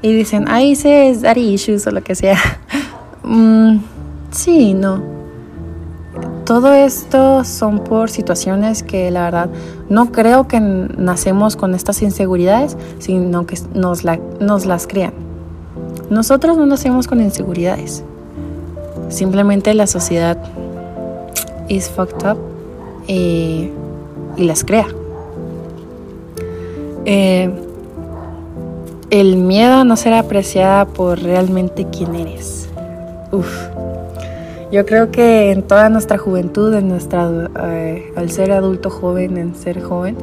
Y 0.00 0.12
dicen, 0.12 0.46
ahí 0.46 0.76
se 0.76 1.10
es 1.10 1.22
daddy 1.22 1.40
issues 1.54 1.88
o 1.88 1.90
lo 1.90 2.04
que 2.04 2.14
sea. 2.14 2.38
mm, 3.24 3.78
sí, 4.30 4.74
no. 4.74 5.02
Todo 6.44 6.72
esto 6.72 7.42
son 7.42 7.80
por 7.80 8.08
situaciones 8.08 8.84
que 8.84 9.10
la 9.10 9.24
verdad 9.24 9.50
no 9.88 10.12
creo 10.12 10.46
que 10.46 10.60
nacemos 10.60 11.56
con 11.56 11.74
estas 11.74 12.00
inseguridades, 12.00 12.76
sino 13.00 13.44
que 13.44 13.58
nos, 13.74 14.04
la, 14.04 14.20
nos 14.38 14.66
las 14.66 14.86
crean. 14.86 15.14
Nosotros 16.10 16.56
no 16.56 16.66
nacemos 16.66 17.08
con 17.08 17.20
inseguridades. 17.20 18.04
Simplemente 19.12 19.74
la 19.74 19.86
sociedad 19.86 20.38
is 21.68 21.90
fucked 21.90 22.26
up 22.26 22.38
y, 23.06 23.70
las 24.38 24.64
crea. 24.64 24.86
Eh, 27.04 27.50
el 29.10 29.36
miedo 29.36 29.74
a 29.74 29.84
no 29.84 29.96
ser 29.96 30.14
apreciada 30.14 30.86
por 30.86 31.22
realmente 31.22 31.86
quién 31.92 32.14
eres. 32.14 32.70
Uf. 33.30 33.68
Yo 34.72 34.86
creo 34.86 35.10
que 35.10 35.52
en 35.52 35.62
toda 35.62 35.90
nuestra 35.90 36.16
juventud, 36.16 36.72
en 36.72 36.88
nuestra, 36.88 37.50
eh, 37.64 38.10
al 38.16 38.30
ser 38.30 38.52
adulto 38.52 38.88
joven, 38.88 39.36
en 39.36 39.54
ser 39.54 39.82
joven, 39.82 40.16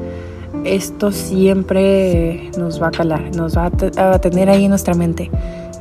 esto 0.64 1.12
siempre 1.12 2.50
nos 2.58 2.82
va 2.82 2.88
a 2.88 2.92
calar, 2.92 3.36
nos 3.36 3.56
va 3.56 3.70
a 3.98 4.20
tener 4.20 4.50
ahí 4.50 4.64
en 4.64 4.72
nuestra 4.72 4.96
mente 4.96 5.30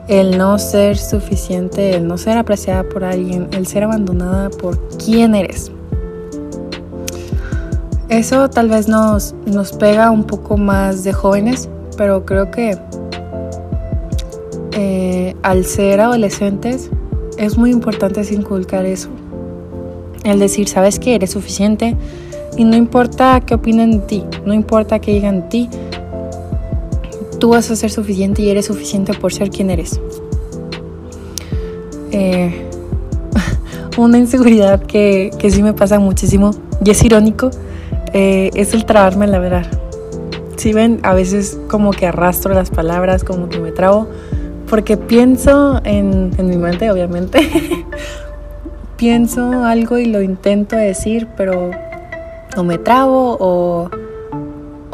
el 0.08 0.38
no 0.38 0.58
ser 0.58 0.96
suficiente, 0.96 1.94
el 1.94 2.08
no 2.08 2.16
ser 2.16 2.38
apreciada 2.38 2.82
por 2.82 3.04
alguien, 3.04 3.48
el 3.52 3.66
ser 3.66 3.84
abandonada 3.84 4.48
por 4.48 4.78
quién 4.96 5.34
eres. 5.34 5.70
Eso 8.08 8.48
tal 8.48 8.70
vez 8.70 8.88
nos, 8.88 9.34
nos 9.44 9.72
pega 9.72 10.10
un 10.10 10.24
poco 10.24 10.56
más 10.56 11.04
de 11.04 11.12
jóvenes, 11.12 11.68
pero 11.98 12.24
creo 12.24 12.50
que 12.50 12.78
eh, 14.72 15.36
al 15.42 15.66
ser 15.66 16.00
adolescentes 16.00 16.90
es 17.36 17.58
muy 17.58 17.70
importante 17.70 18.22
inculcar 18.32 18.86
eso. 18.86 19.10
El 20.24 20.38
decir, 20.38 20.68
sabes 20.68 20.98
que 20.98 21.14
eres 21.14 21.32
suficiente 21.32 21.96
y 22.56 22.64
no 22.64 22.76
importa 22.76 23.40
qué 23.40 23.54
opinen 23.54 23.92
de 23.92 23.98
ti, 23.98 24.24
no 24.46 24.54
importa 24.54 25.00
qué 25.00 25.12
digan 25.12 25.42
de 25.42 25.48
ti, 25.48 25.70
tú 27.38 27.50
vas 27.50 27.70
a 27.70 27.76
ser 27.76 27.90
suficiente 27.90 28.42
y 28.42 28.50
eres 28.50 28.66
suficiente 28.66 29.14
por 29.14 29.32
ser 29.32 29.50
quien 29.50 29.70
eres. 29.70 30.00
Eh, 32.10 32.68
una 33.96 34.18
inseguridad 34.18 34.82
que, 34.82 35.30
que, 35.38 35.50
sí 35.50 35.62
me 35.62 35.74
pasa 35.74 35.98
muchísimo 35.98 36.52
y 36.84 36.90
es 36.90 37.04
irónico 37.04 37.50
eh, 38.12 38.50
es 38.54 38.74
el 38.74 38.84
trabarme 38.84 39.26
en 39.26 39.32
la 39.32 39.38
verdad. 39.38 39.66
Si 40.56 40.72
ven, 40.72 41.00
a 41.02 41.14
veces 41.14 41.58
como 41.68 41.92
que 41.92 42.06
arrastro 42.06 42.54
las 42.54 42.70
palabras, 42.70 43.22
como 43.22 43.48
que 43.48 43.60
me 43.60 43.70
trabo, 43.70 44.08
porque 44.68 44.96
pienso 44.96 45.80
en, 45.84 46.32
en 46.36 46.48
mi 46.48 46.56
mente, 46.56 46.90
obviamente. 46.90 47.40
pienso 48.96 49.64
algo 49.64 49.98
y 49.98 50.06
lo 50.06 50.20
intento 50.22 50.74
decir, 50.76 51.28
pero 51.36 51.70
o 52.56 52.64
me 52.64 52.78
trabo 52.78 53.36
o 53.38 53.88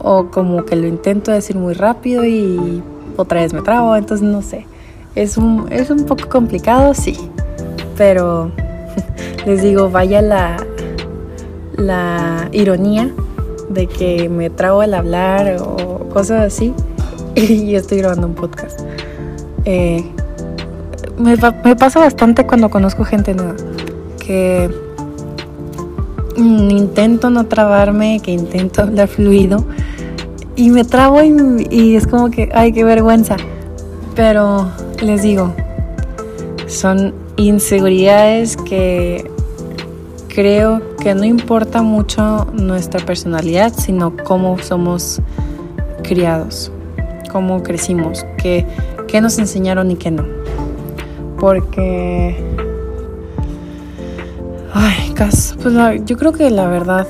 o 0.04 0.26
como 0.30 0.64
que 0.66 0.76
lo 0.76 0.86
intento 0.86 1.32
decir 1.32 1.56
muy 1.56 1.72
rápido 1.72 2.26
y 2.26 2.82
otra 3.16 3.40
vez 3.40 3.54
me 3.54 3.62
trabo, 3.62 3.96
entonces 3.96 4.26
no 4.26 4.42
sé. 4.42 4.66
Es 5.14 5.38
un, 5.38 5.66
es 5.70 5.90
un 5.90 6.04
poco 6.04 6.28
complicado, 6.28 6.92
sí, 6.92 7.16
pero 7.96 8.52
les 9.46 9.62
digo, 9.62 9.88
vaya 9.90 10.20
la, 10.20 10.58
la 11.76 12.50
ironía 12.52 13.10
de 13.70 13.86
que 13.86 14.28
me 14.28 14.50
trabo 14.50 14.82
al 14.82 14.92
hablar 14.92 15.56
o 15.60 16.10
cosas 16.12 16.42
así 16.52 16.74
y 17.34 17.74
estoy 17.74 17.98
grabando 17.98 18.26
un 18.26 18.34
podcast. 18.34 18.80
Eh, 19.64 20.04
me, 21.16 21.36
me, 21.64 21.76
pasa 21.76 22.00
bastante 22.00 22.46
cuando 22.46 22.68
conozco 22.68 23.04
gente 23.04 23.32
nueva, 23.32 23.54
que 24.18 24.68
intento 26.36 27.30
no 27.30 27.46
trabarme, 27.46 28.20
que 28.20 28.32
intento 28.32 28.82
hablar 28.82 29.08
fluido 29.08 29.64
y 30.56 30.70
me 30.70 30.84
trabo 30.84 31.20
y, 31.22 31.96
es 31.96 32.06
como 32.06 32.30
que, 32.30 32.48
ay, 32.54 32.72
qué 32.72 32.84
vergüenza. 32.84 33.36
Pero 34.14 34.70
les 35.02 35.22
digo, 35.22 35.52
son 36.66 37.14
inseguridades 37.36 38.56
que 38.56 39.28
creo 40.28 40.80
que 40.98 41.14
no 41.14 41.24
importa 41.24 41.82
mucho 41.82 42.46
nuestra 42.52 43.04
personalidad, 43.04 43.72
sino 43.76 44.16
cómo 44.16 44.58
somos 44.58 45.20
criados, 46.02 46.70
cómo 47.32 47.62
crecimos, 47.62 48.24
qué, 48.38 48.66
qué 49.08 49.20
nos 49.20 49.38
enseñaron 49.38 49.90
y 49.90 49.96
qué 49.96 50.10
no. 50.10 50.24
Porque, 51.40 52.36
ay, 54.72 55.12
pues 55.16 55.56
yo 56.04 56.16
creo 56.16 56.32
que 56.32 56.48
la 56.50 56.68
verdad 56.68 57.06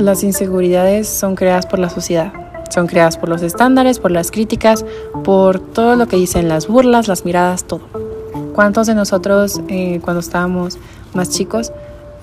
las 0.00 0.22
inseguridades 0.24 1.08
son 1.08 1.36
creadas 1.36 1.66
por 1.66 1.78
la 1.78 1.90
sociedad, 1.90 2.32
son 2.70 2.86
creadas 2.86 3.16
por 3.16 3.28
los 3.28 3.42
estándares, 3.42 3.98
por 3.98 4.10
las 4.10 4.30
críticas, 4.30 4.84
por 5.24 5.60
todo 5.60 5.96
lo 5.96 6.08
que 6.08 6.16
dicen 6.16 6.48
las 6.48 6.66
burlas, 6.66 7.08
las 7.08 7.24
miradas, 7.24 7.64
todo. 7.64 7.82
¿Cuántos 8.54 8.86
de 8.86 8.94
nosotros 8.94 9.60
eh, 9.68 10.00
cuando 10.02 10.20
estábamos 10.20 10.78
más 11.14 11.30
chicos 11.30 11.72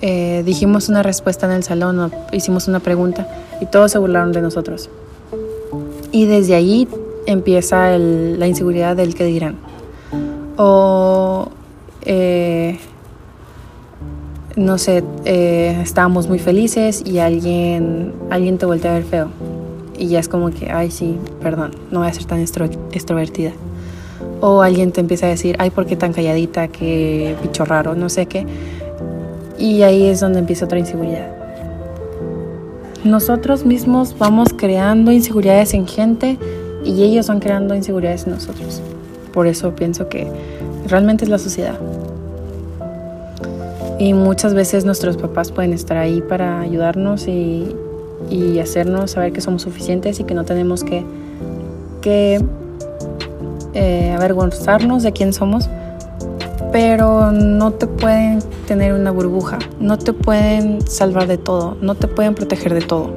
eh, 0.00 0.42
dijimos 0.46 0.88
una 0.88 1.02
respuesta 1.02 1.46
en 1.46 1.52
el 1.52 1.64
salón, 1.64 2.12
hicimos 2.32 2.68
una 2.68 2.78
pregunta 2.78 3.26
y 3.60 3.66
todos 3.66 3.90
se 3.90 3.98
burlaron 3.98 4.32
de 4.32 4.40
nosotros. 4.40 4.90
Y 6.12 6.26
desde 6.26 6.54
ahí 6.54 6.88
empieza 7.26 7.98
la 7.98 8.46
inseguridad 8.46 8.96
del 8.96 9.14
que 9.14 9.24
dirán. 9.24 9.56
O, 10.56 11.48
eh, 12.02 12.37
no 14.58 14.76
sé, 14.76 15.04
eh, 15.24 15.78
estábamos 15.82 16.28
muy 16.28 16.38
felices 16.38 17.02
y 17.06 17.18
alguien, 17.18 18.12
alguien 18.28 18.58
te 18.58 18.66
voltea 18.66 18.90
a 18.90 18.94
ver 18.94 19.04
feo. 19.04 19.28
Y 19.96 20.08
ya 20.08 20.18
es 20.18 20.28
como 20.28 20.50
que, 20.50 20.70
ay, 20.70 20.90
sí, 20.90 21.16
perdón, 21.40 21.72
no 21.90 22.00
voy 22.00 22.08
a 22.08 22.12
ser 22.12 22.24
tan 22.24 22.40
extrovertida. 22.40 23.52
O 24.40 24.62
alguien 24.62 24.92
te 24.92 25.00
empieza 25.00 25.26
a 25.26 25.30
decir, 25.30 25.56
ay, 25.58 25.70
¿por 25.70 25.86
qué 25.86 25.96
tan 25.96 26.12
calladita? 26.12 26.68
Qué 26.68 27.36
bicho 27.42 27.64
raro, 27.64 27.94
no 27.94 28.08
sé 28.08 28.26
qué. 28.26 28.46
Y 29.58 29.82
ahí 29.82 30.06
es 30.06 30.20
donde 30.20 30.40
empieza 30.40 30.64
otra 30.64 30.78
inseguridad. 30.78 31.28
Nosotros 33.04 33.64
mismos 33.64 34.16
vamos 34.18 34.48
creando 34.56 35.12
inseguridades 35.12 35.72
en 35.74 35.86
gente 35.86 36.36
y 36.84 37.02
ellos 37.02 37.28
van 37.28 37.40
creando 37.40 37.74
inseguridades 37.74 38.26
en 38.26 38.32
nosotros. 38.32 38.80
Por 39.32 39.46
eso 39.46 39.74
pienso 39.74 40.08
que 40.08 40.28
realmente 40.86 41.24
es 41.24 41.30
la 41.30 41.38
sociedad. 41.38 41.78
Y 43.98 44.14
muchas 44.14 44.54
veces 44.54 44.84
nuestros 44.84 45.16
papás 45.16 45.50
pueden 45.50 45.72
estar 45.72 45.96
ahí 45.96 46.22
para 46.22 46.60
ayudarnos 46.60 47.26
y, 47.26 47.74
y 48.30 48.58
hacernos 48.58 49.12
saber 49.12 49.32
que 49.32 49.40
somos 49.40 49.62
suficientes 49.62 50.20
y 50.20 50.24
que 50.24 50.34
no 50.34 50.44
tenemos 50.44 50.84
que, 50.84 51.04
eh, 53.74 54.14
avergonzarnos 54.16 55.02
de 55.02 55.12
quién 55.12 55.32
somos, 55.32 55.68
pero 56.72 57.32
no 57.32 57.72
te 57.72 57.86
pueden 57.86 58.40
tener 58.66 58.92
una 58.92 59.10
burbuja, 59.10 59.58
no 59.78 59.98
te 59.98 60.12
pueden 60.12 60.86
salvar 60.86 61.26
de 61.26 61.38
todo, 61.38 61.76
no 61.80 61.94
te 61.94 62.08
pueden 62.08 62.34
proteger 62.34 62.74
de 62.74 62.80
todo. 62.80 63.10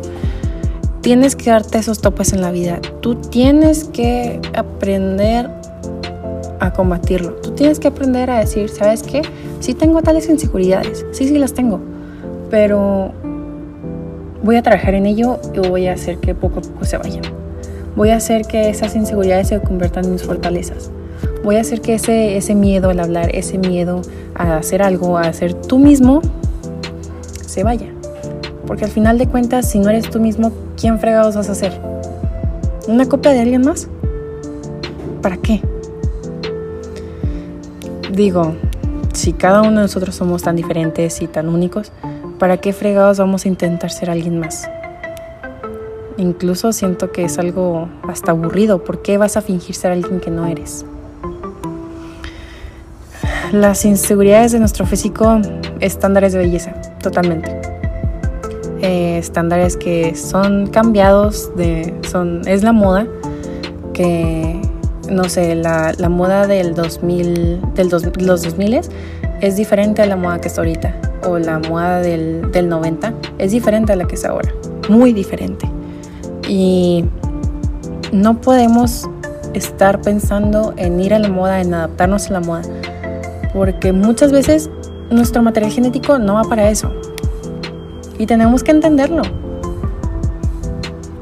Tienes 1.02 1.36
que 1.36 1.50
darte 1.50 1.80
esos 1.80 2.00
topes 2.00 2.32
en 2.34 2.42
la 2.42 2.52
vida. 2.52 2.80
Tú 3.02 3.16
tienes 3.16 3.86
que 3.86 4.40
aprender 4.54 5.50
a 6.60 6.72
combatirlo. 6.72 7.32
Tú 7.42 7.52
tienes 7.52 7.80
que 7.80 7.88
aprender 7.88 8.30
a 8.30 8.40
decir, 8.40 8.70
¿sabes 8.70 9.02
qué? 9.02 9.24
Sí 9.62 9.76
tengo 9.76 10.02
tales 10.02 10.28
inseguridades, 10.28 11.06
sí, 11.12 11.28
sí 11.28 11.38
las 11.38 11.54
tengo, 11.54 11.80
pero 12.50 13.12
voy 14.44 14.56
a 14.56 14.64
trabajar 14.64 14.96
en 14.96 15.06
ello 15.06 15.40
y 15.54 15.60
voy 15.60 15.86
a 15.86 15.94
hacer 15.94 16.18
que 16.18 16.34
poco 16.34 16.60
a 16.60 16.62
poco 16.64 16.84
se 16.84 16.98
vayan. 16.98 17.22
Voy 17.96 18.10
a 18.10 18.16
hacer 18.16 18.48
que 18.48 18.70
esas 18.70 18.96
inseguridades 18.96 19.50
se 19.50 19.62
conviertan 19.62 20.06
en 20.06 20.14
mis 20.14 20.24
fortalezas. 20.24 20.90
Voy 21.44 21.58
a 21.58 21.62
hacer 21.62 21.82
que 21.82 21.94
ese, 21.94 22.38
ese 22.38 22.56
miedo 22.56 22.90
al 22.90 23.00
hablar, 23.00 23.30
ese 23.36 23.60
miedo 23.60 24.02
a 24.34 24.58
hacer 24.58 24.82
algo, 24.82 25.20
a 25.20 25.22
hacer 25.22 25.54
tú 25.54 25.78
mismo, 25.78 26.22
se 27.46 27.64
vaya. 27.64 27.88
Porque 28.66 28.86
al 28.86 28.92
final 28.92 29.20
de 29.20 29.28
cuentas, 29.28 29.70
si 29.70 29.78
no 29.78 29.92
eres 29.92 30.10
tú 30.10 30.20
mismo, 30.20 30.52
¿quién 30.76 30.98
fregados 30.98 31.36
vas 31.36 31.50
a 31.50 31.52
hacer? 31.52 31.80
¿Una 32.88 33.08
copia 33.08 33.32
de 33.32 33.42
alguien 33.42 33.62
más? 33.62 33.88
¿Para 35.22 35.38
qué? 35.38 35.62
Digo, 38.12 38.56
si 39.14 39.34
cada 39.34 39.62
uno 39.62 39.72
de 39.72 39.82
nosotros 39.82 40.16
somos 40.16 40.44
tan 40.44 40.56
diferentes 40.56 41.22
y 41.22 41.28
tan 41.28 41.50
únicos, 41.50 41.92
¿para 42.40 42.58
qué 42.58 42.74
fregados 42.74 43.18
vamos 43.20 43.46
a 43.46 43.48
intentar 43.48 43.92
ser 43.92 44.10
alguien 44.10 44.40
más? 44.40 44.70
Incluso 46.18 46.72
siento 46.74 47.12
que 47.12 47.26
es 47.26 47.40
algo 47.40 47.90
hasta 48.08 48.32
aburrido. 48.32 48.84
¿Por 48.84 49.02
qué 49.02 49.18
vas 49.18 49.38
a 49.38 49.42
fingir 49.42 49.76
ser 49.76 49.92
alguien 49.92 50.20
que 50.20 50.30
no 50.30 50.46
eres? 50.46 50.86
Las 53.52 53.86
inseguridades 53.86 54.52
de 54.52 54.60
nuestro 54.60 54.86
físico, 54.86 55.40
estándares 55.80 56.34
de 56.34 56.40
belleza, 56.40 56.74
totalmente. 57.02 57.60
Eh, 58.82 59.18
estándares 59.18 59.78
que 59.78 60.16
son 60.16 60.68
cambiados, 60.68 61.56
de, 61.56 61.94
son, 62.10 62.42
es 62.48 62.64
la 62.64 62.72
moda, 62.72 63.08
que 63.94 64.62
no 65.12 65.28
sé, 65.28 65.56
la, 65.56 65.94
la 65.98 66.10
moda 66.10 66.48
del 66.48 66.74
2000, 66.74 67.74
del 67.76 67.90
los 67.90 68.42
2000 68.44 68.80
es 69.42 69.56
diferente 69.56 70.02
a 70.02 70.06
la 70.06 70.16
moda 70.16 70.40
que 70.40 70.48
está 70.48 70.62
ahorita, 70.62 70.96
o 71.28 71.38
la 71.38 71.60
moda 71.60 72.00
del, 72.00 72.52
del 72.52 72.70
90 72.70 73.14
es 73.38 73.52
diferente 73.52 73.92
a 73.92 73.96
la 73.98 74.08
que 74.08 74.16
es 74.16 74.26
ahora, 74.26 74.54
muy 74.90 75.14
diferente. 75.14 75.70
Y 76.48 77.06
no 78.14 78.40
podemos 78.40 79.10
estar 79.54 80.02
pensando 80.02 80.74
en 80.78 81.00
ir 81.00 81.14
a 81.14 81.20
la 81.20 81.30
moda, 81.30 81.62
en 81.62 81.74
adaptarnos 81.74 82.30
a 82.30 82.34
la 82.34 82.40
moda, 82.40 82.62
porque 83.54 83.92
muchas 83.92 84.32
veces 84.32 84.70
nuestro 85.10 85.42
material 85.44 85.74
genético 85.74 86.20
no 86.20 86.36
va 86.36 86.44
para 86.44 86.70
eso. 86.70 86.90
Y 88.18 88.26
tenemos 88.28 88.64
que 88.64 88.72
entenderlo. 88.72 89.24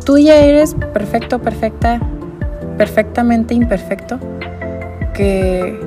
Tú 0.05 0.17
ya 0.17 0.35
eres 0.35 0.75
perfecto, 0.93 1.39
perfecta, 1.39 1.99
perfectamente 2.79 3.53
imperfecto, 3.53 4.17
que, 5.13 5.77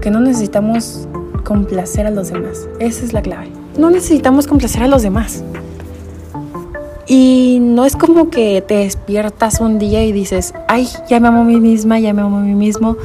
que 0.00 0.10
no 0.10 0.20
necesitamos 0.20 1.06
complacer 1.44 2.06
a 2.06 2.10
los 2.10 2.32
demás. 2.32 2.66
Esa 2.78 3.04
es 3.04 3.12
la 3.12 3.20
clave. 3.20 3.50
No 3.76 3.90
necesitamos 3.90 4.46
complacer 4.46 4.82
a 4.82 4.88
los 4.88 5.02
demás. 5.02 5.44
Y 7.06 7.58
no 7.60 7.84
es 7.84 7.94
como 7.94 8.30
que 8.30 8.64
te 8.66 8.76
despiertas 8.76 9.60
un 9.60 9.78
día 9.78 10.02
y 10.02 10.12
dices, 10.12 10.54
ay, 10.66 10.88
ya 11.10 11.20
me 11.20 11.28
amo 11.28 11.42
a 11.42 11.44
mí 11.44 11.60
misma, 11.60 12.00
ya 12.00 12.14
me 12.14 12.22
amo 12.22 12.38
a 12.38 12.40
mí 12.40 12.54
mismo, 12.54 12.96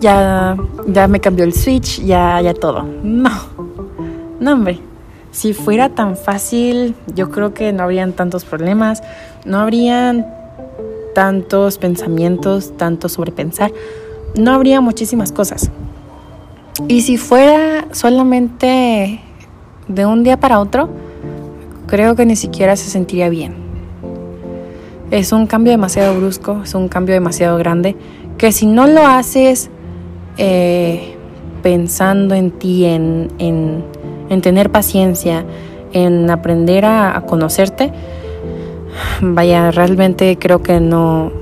ya, 0.00 0.58
ya 0.88 1.08
me 1.08 1.20
cambió 1.20 1.46
el 1.46 1.54
switch, 1.54 2.04
ya, 2.04 2.38
ya 2.42 2.52
todo. 2.52 2.82
No, 3.02 3.30
no 4.40 4.52
hombre. 4.52 4.78
Si 5.30 5.54
fuera 5.54 5.88
tan 5.88 6.18
fácil, 6.18 6.94
yo 7.14 7.30
creo 7.30 7.54
que 7.54 7.72
no 7.72 7.82
habrían 7.82 8.12
tantos 8.12 8.44
problemas, 8.44 9.02
no 9.46 9.58
habrían 9.58 10.35
tantos 11.16 11.78
pensamientos, 11.78 12.76
tanto 12.76 13.08
sobrepensar, 13.08 13.72
no 14.38 14.52
habría 14.52 14.82
muchísimas 14.82 15.32
cosas. 15.32 15.70
Y 16.88 17.00
si 17.00 17.16
fuera 17.16 17.86
solamente 17.92 19.22
de 19.88 20.04
un 20.04 20.24
día 20.24 20.38
para 20.38 20.60
otro, 20.60 20.90
creo 21.86 22.16
que 22.16 22.26
ni 22.26 22.36
siquiera 22.36 22.76
se 22.76 22.90
sentiría 22.90 23.30
bien. 23.30 23.54
Es 25.10 25.32
un 25.32 25.46
cambio 25.46 25.70
demasiado 25.70 26.14
brusco, 26.14 26.60
es 26.64 26.74
un 26.74 26.88
cambio 26.88 27.14
demasiado 27.14 27.56
grande, 27.56 27.96
que 28.36 28.52
si 28.52 28.66
no 28.66 28.86
lo 28.86 29.06
haces 29.06 29.70
eh, 30.36 31.16
pensando 31.62 32.34
en 32.34 32.50
ti, 32.50 32.84
en, 32.84 33.30
en, 33.38 34.42
tener 34.42 34.70
paciencia, 34.70 35.46
en 35.94 36.28
aprender 36.28 36.84
a, 36.84 37.22
conocerte, 37.26 37.90
vaya, 39.20 39.70
realmente 39.70 40.38
creo 40.38 40.62
que 40.62 40.80
no, 40.80 41.32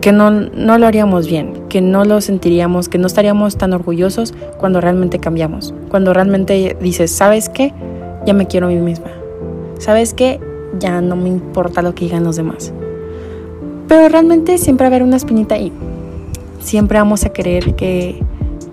que 0.00 0.12
no, 0.12 0.30
no 0.30 0.78
lo 0.78 0.86
haríamos 0.86 1.26
bien, 1.26 1.64
que 1.68 1.80
no 1.80 2.04
lo 2.04 2.20
sentiríamos, 2.20 2.88
que 2.88 2.98
no 2.98 3.06
estaríamos 3.06 3.56
tan 3.56 3.72
orgullosos 3.72 4.34
cuando 4.58 4.80
realmente 4.80 5.18
cambiamos, 5.18 5.74
cuando 5.88 6.12
realmente 6.12 6.76
dices, 6.80 7.10
¿sabes 7.10 7.48
qué? 7.48 7.72
Ya 8.26 8.32
me 8.34 8.46
quiero 8.46 8.66
a 8.66 8.70
mí 8.70 8.76
misma 8.76 9.10
¿sabes 9.78 10.14
qué? 10.14 10.40
Ya 10.78 11.00
no 11.00 11.16
me 11.16 11.28
importa 11.28 11.82
lo 11.82 11.94
que 11.94 12.06
digan 12.06 12.24
los 12.24 12.36
demás. 12.36 12.72
Pero 13.86 14.08
realmente 14.08 14.58
siempre 14.58 14.84
va 14.84 14.86
a 14.86 14.90
haber 14.96 15.02
una 15.02 15.16
espinita 15.16 15.56
ahí. 15.56 15.72
Siempre 16.60 16.98
vamos 16.98 17.24
a 17.24 17.30
querer 17.30 17.74
que, 17.74 18.18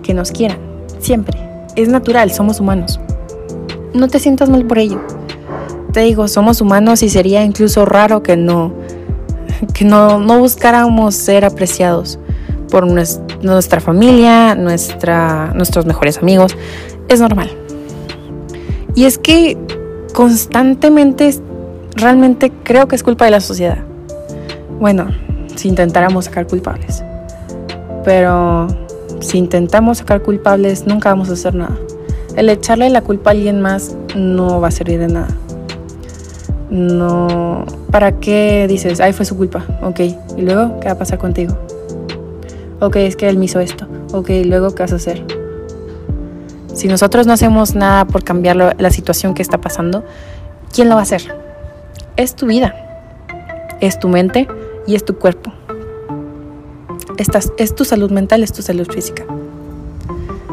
que 0.02 0.14
nos 0.14 0.32
quieran. 0.32 0.58
Siempre. 0.98 1.38
Es 1.76 1.88
natural, 1.88 2.30
somos 2.30 2.60
humanos. 2.60 2.98
No 3.92 4.08
te 4.08 4.18
sientas 4.18 4.48
mal 4.48 4.64
por 4.64 4.78
ello. 4.78 5.00
Te 5.92 6.00
digo, 6.00 6.26
somos 6.28 6.60
humanos 6.60 7.02
y 7.02 7.08
sería 7.08 7.44
incluso 7.44 7.84
raro 7.84 8.22
que 8.22 8.36
no, 8.36 8.72
que 9.74 9.84
no, 9.84 10.18
no 10.18 10.38
buscáramos 10.38 11.14
ser 11.14 11.44
apreciados 11.44 12.18
por 12.70 12.86
nuestra 12.86 13.80
familia, 13.80 14.54
nuestra, 14.54 15.52
nuestros 15.54 15.84
mejores 15.84 16.18
amigos. 16.18 16.56
Es 17.08 17.20
normal. 17.20 17.50
Y 18.94 19.04
es 19.04 19.18
que 19.18 19.58
constantemente, 20.14 21.38
realmente 21.94 22.50
creo 22.62 22.88
que 22.88 22.96
es 22.96 23.02
culpa 23.02 23.26
de 23.26 23.32
la 23.32 23.40
sociedad. 23.40 23.78
Bueno, 24.80 25.08
si 25.54 25.68
intentáramos 25.68 26.24
sacar 26.24 26.46
culpables. 26.46 27.04
Pero 28.04 28.66
si 29.20 29.38
intentamos 29.38 29.98
sacar 29.98 30.22
culpables, 30.22 30.86
nunca 30.86 31.10
vamos 31.10 31.28
a 31.28 31.34
hacer 31.34 31.54
nada. 31.54 31.76
El 32.36 32.48
echarle 32.48 32.88
la 32.88 33.02
culpa 33.02 33.30
a 33.30 33.32
alguien 33.32 33.60
más 33.60 33.94
no 34.16 34.60
va 34.60 34.68
a 34.68 34.70
servir 34.70 34.98
de 34.98 35.08
nada. 35.08 35.28
No. 36.72 37.66
¿Para 37.90 38.18
qué 38.18 38.66
dices, 38.66 38.98
ay, 39.00 39.12
fue 39.12 39.26
su 39.26 39.36
culpa? 39.36 39.62
Ok. 39.82 40.00
¿Y 40.38 40.40
luego 40.40 40.80
qué 40.80 40.86
va 40.86 40.92
a 40.92 40.98
pasar 40.98 41.18
contigo? 41.18 41.54
Ok, 42.80 42.96
es 42.96 43.14
que 43.14 43.28
él 43.28 43.36
me 43.36 43.44
hizo 43.44 43.60
esto. 43.60 43.86
Ok, 44.12 44.30
luego 44.46 44.74
qué 44.74 44.82
vas 44.82 44.92
a 44.92 44.96
hacer? 44.96 45.22
Si 46.72 46.88
nosotros 46.88 47.26
no 47.26 47.34
hacemos 47.34 47.74
nada 47.74 48.06
por 48.06 48.24
cambiar 48.24 48.56
la 48.56 48.90
situación 48.90 49.34
que 49.34 49.42
está 49.42 49.60
pasando, 49.60 50.02
¿quién 50.72 50.88
lo 50.88 50.94
va 50.94 51.02
a 51.02 51.04
hacer? 51.04 51.36
Es 52.16 52.34
tu 52.34 52.46
vida, 52.46 52.74
es 53.82 53.98
tu 53.98 54.08
mente 54.08 54.48
y 54.86 54.94
es 54.94 55.04
tu 55.04 55.18
cuerpo. 55.18 55.52
es 57.58 57.74
tu 57.74 57.84
salud 57.84 58.10
mental, 58.10 58.42
es 58.42 58.52
tu 58.52 58.62
salud 58.62 58.90
física. 58.90 59.24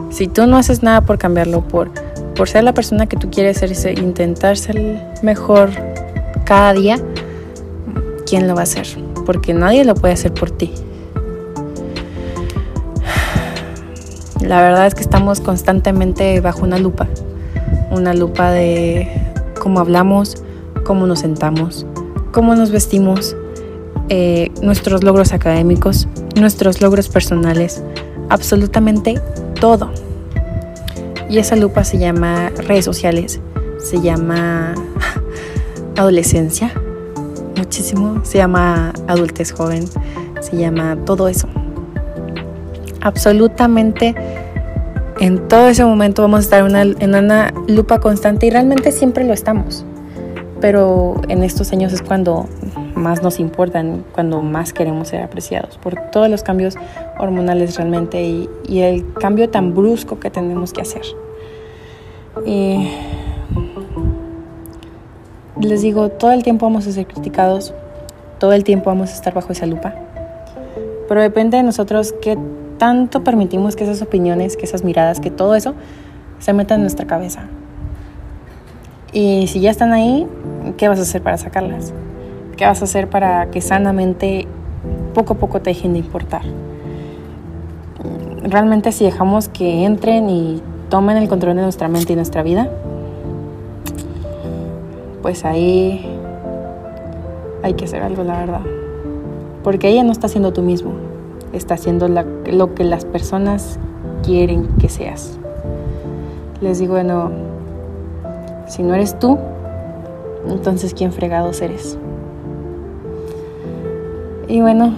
Si 0.10 0.28
tú 0.28 0.48
no 0.48 0.58
haces 0.58 0.84
nada 0.84 1.00
por 1.00 1.18
cambiarlo, 1.18 1.62
por, 1.62 1.92
por 2.36 2.50
ser 2.50 2.66
la 2.66 2.74
persona 2.74 3.08
que 3.08 3.16
tú 3.16 3.30
quieres 3.32 3.58
ser, 3.58 3.98
intentar 3.98 4.58
ser 4.58 5.02
mejor 5.24 5.70
cada 6.46 6.74
día, 6.74 7.00
¿quién 8.26 8.48
lo 8.48 8.56
va 8.56 8.62
a 8.62 8.64
hacer? 8.64 8.88
Porque 9.26 9.54
nadie 9.54 9.86
lo 9.86 9.96
puede 9.96 10.14
hacer 10.14 10.34
por 10.34 10.52
ti. 10.52 10.74
La 14.42 14.62
verdad 14.62 14.88
es 14.88 14.96
que 14.96 15.02
estamos 15.02 15.42
constantemente 15.42 16.40
bajo 16.42 16.64
una 16.64 16.78
lupa, 16.78 17.08
una 17.92 18.14
lupa 18.14 18.52
de 18.52 19.08
cómo 19.60 19.80
hablamos, 19.80 20.44
cómo 20.86 21.06
nos 21.06 21.20
sentamos, 21.20 21.86
cómo 22.32 22.56
nos 22.56 22.72
vestimos, 22.72 23.36
eh, 24.08 24.50
nuestros 24.62 25.04
logros 25.04 25.34
académicos, 25.34 26.08
nuestros 26.36 26.82
logros 26.82 27.10
personales, 27.10 27.84
absolutamente 28.30 29.22
todo. 29.60 29.92
Y 31.30 31.38
esa 31.38 31.56
lupa 31.56 31.84
se 31.84 32.00
llama 32.00 32.50
redes 32.50 32.86
sociales, 32.86 33.40
se 33.78 34.02
llama 34.02 34.74
adolescencia, 36.00 36.72
muchísimo, 37.58 38.24
se 38.24 38.38
llama 38.38 38.94
adultez 39.08 39.52
joven, 39.52 39.86
se 40.42 40.58
llama 40.58 40.98
todo 41.06 41.28
eso. 41.28 41.48
Absolutamente 43.02 44.16
en 45.20 45.48
todo 45.50 45.68
ese 45.68 45.84
momento 45.84 46.22
vamos 46.22 46.40
a 46.40 46.42
estar 46.42 46.96
en 47.02 47.16
una 47.16 47.54
lupa 47.68 48.00
constante 48.00 48.46
y 48.46 48.50
realmente 48.50 48.92
siempre 48.92 49.26
lo 49.26 49.34
estamos. 49.34 49.86
Pero 50.62 51.22
en 51.28 51.44
estos 51.44 51.72
años 51.72 51.94
es 51.94 52.02
cuando 52.02 52.48
más 52.96 53.22
nos 53.22 53.40
importan, 53.40 54.06
cuando 54.14 54.42
más 54.42 54.74
queremos 54.74 55.10
ser 55.10 55.22
apreciados 55.22 55.78
por 55.78 55.96
todos 56.12 56.30
los 56.30 56.44
cambios 56.44 56.76
hormonales 57.18 57.76
realmente 57.78 58.22
y, 58.22 58.50
el 58.80 59.06
cambio 59.14 59.50
tan 59.50 59.74
brusco 59.74 60.20
que 60.20 60.30
tenemos 60.30 60.72
que 60.72 60.82
hacer. 60.82 61.04
Y 62.46 62.90
les 65.68 65.82
digo, 65.82 66.10
todo 66.10 66.32
el 66.32 66.44
tiempo 66.44 66.66
vamos 66.66 66.88
a 66.88 66.92
ser 66.92 67.06
criticados, 67.06 67.74
todo 68.40 68.54
el 68.54 68.64
tiempo 68.64 68.90
vamos 68.90 69.12
a 69.12 69.14
estar 69.14 69.34
bajo 69.34 69.52
esa 69.52 69.66
lupa, 69.66 69.94
pero 71.08 71.22
depende 71.22 71.58
de 71.58 71.64
nosotros 71.64 72.14
qué 72.22 72.38
tanto 72.78 73.24
permitimos 73.24 73.76
que 73.76 73.84
esas 73.84 74.02
opiniones, 74.02 74.56
que 74.56 74.66
esas 74.66 74.84
miradas, 74.84 75.20
que 75.20 75.32
todo 75.32 75.56
eso 75.56 75.74
se 76.40 76.54
meta 76.54 76.76
en 76.76 76.82
nuestra 76.82 77.06
cabeza. 77.06 77.42
Y 79.12 79.48
si 79.48 79.60
ya 79.60 79.72
están 79.72 79.92
ahí, 79.92 80.28
¿qué 80.78 80.88
vas 80.88 81.00
a 81.00 81.02
hacer 81.02 81.22
para 81.22 81.38
sacarlas? 81.38 81.94
¿Qué 82.58 82.66
vas 82.66 82.82
a 82.82 82.86
hacer 82.86 83.10
para 83.10 83.50
que 83.52 83.60
sanamente 83.60 84.48
poco 85.14 85.34
a 85.34 85.38
poco 85.38 85.62
te 85.62 85.72
dejen 85.72 85.94
de 85.94 86.00
importar? 86.00 86.44
Realmente 88.44 88.92
si 88.92 89.04
dejamos 89.04 89.50
que 89.50 89.84
entren 89.84 90.30
y 90.30 90.62
tomen 90.90 91.18
el 91.18 91.28
control 91.28 91.56
de 91.56 91.64
nuestra 91.64 91.88
mente 91.88 92.14
y 92.14 92.16
nuestra 92.16 92.44
vida, 92.44 92.70
pues 95.22 95.46
ahí 95.46 96.06
hay 97.64 97.74
que 97.74 97.86
hacer 97.86 98.02
algo, 98.02 98.24
la 98.24 98.40
verdad. 98.40 98.62
Porque 99.64 99.90
ella 99.90 100.04
no 100.04 100.12
está 100.12 100.28
siendo 100.28 100.54
tú 100.54 100.62
mismo, 100.62 100.94
está 101.54 101.74
haciendo 101.74 102.08
lo 102.08 102.76
que 102.76 102.84
las 102.84 103.06
personas 103.06 103.80
quieren 104.24 104.68
que 104.80 104.90
seas. 104.90 105.38
Les 106.62 106.80
digo, 106.80 106.94
bueno, 106.94 107.32
si 108.68 108.84
no 108.84 108.94
eres 108.94 109.18
tú, 109.20 109.38
entonces 110.48 110.94
¿quién 110.94 111.12
fregados 111.12 111.62
eres? 111.62 111.98
Y 114.48 114.62
bueno, 114.62 114.94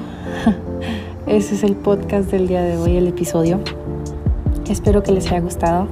ese 1.28 1.56
es 1.56 1.64
el 1.64 1.76
podcast 1.76 2.32
del 2.32 2.48
día 2.48 2.62
de 2.62 2.78
hoy, 2.78 2.98
el 2.98 3.08
episodio. 3.08 3.60
Espero 4.70 5.04
que 5.04 5.12
les 5.12 5.28
haya 5.28 5.42
gustado. 5.42 5.88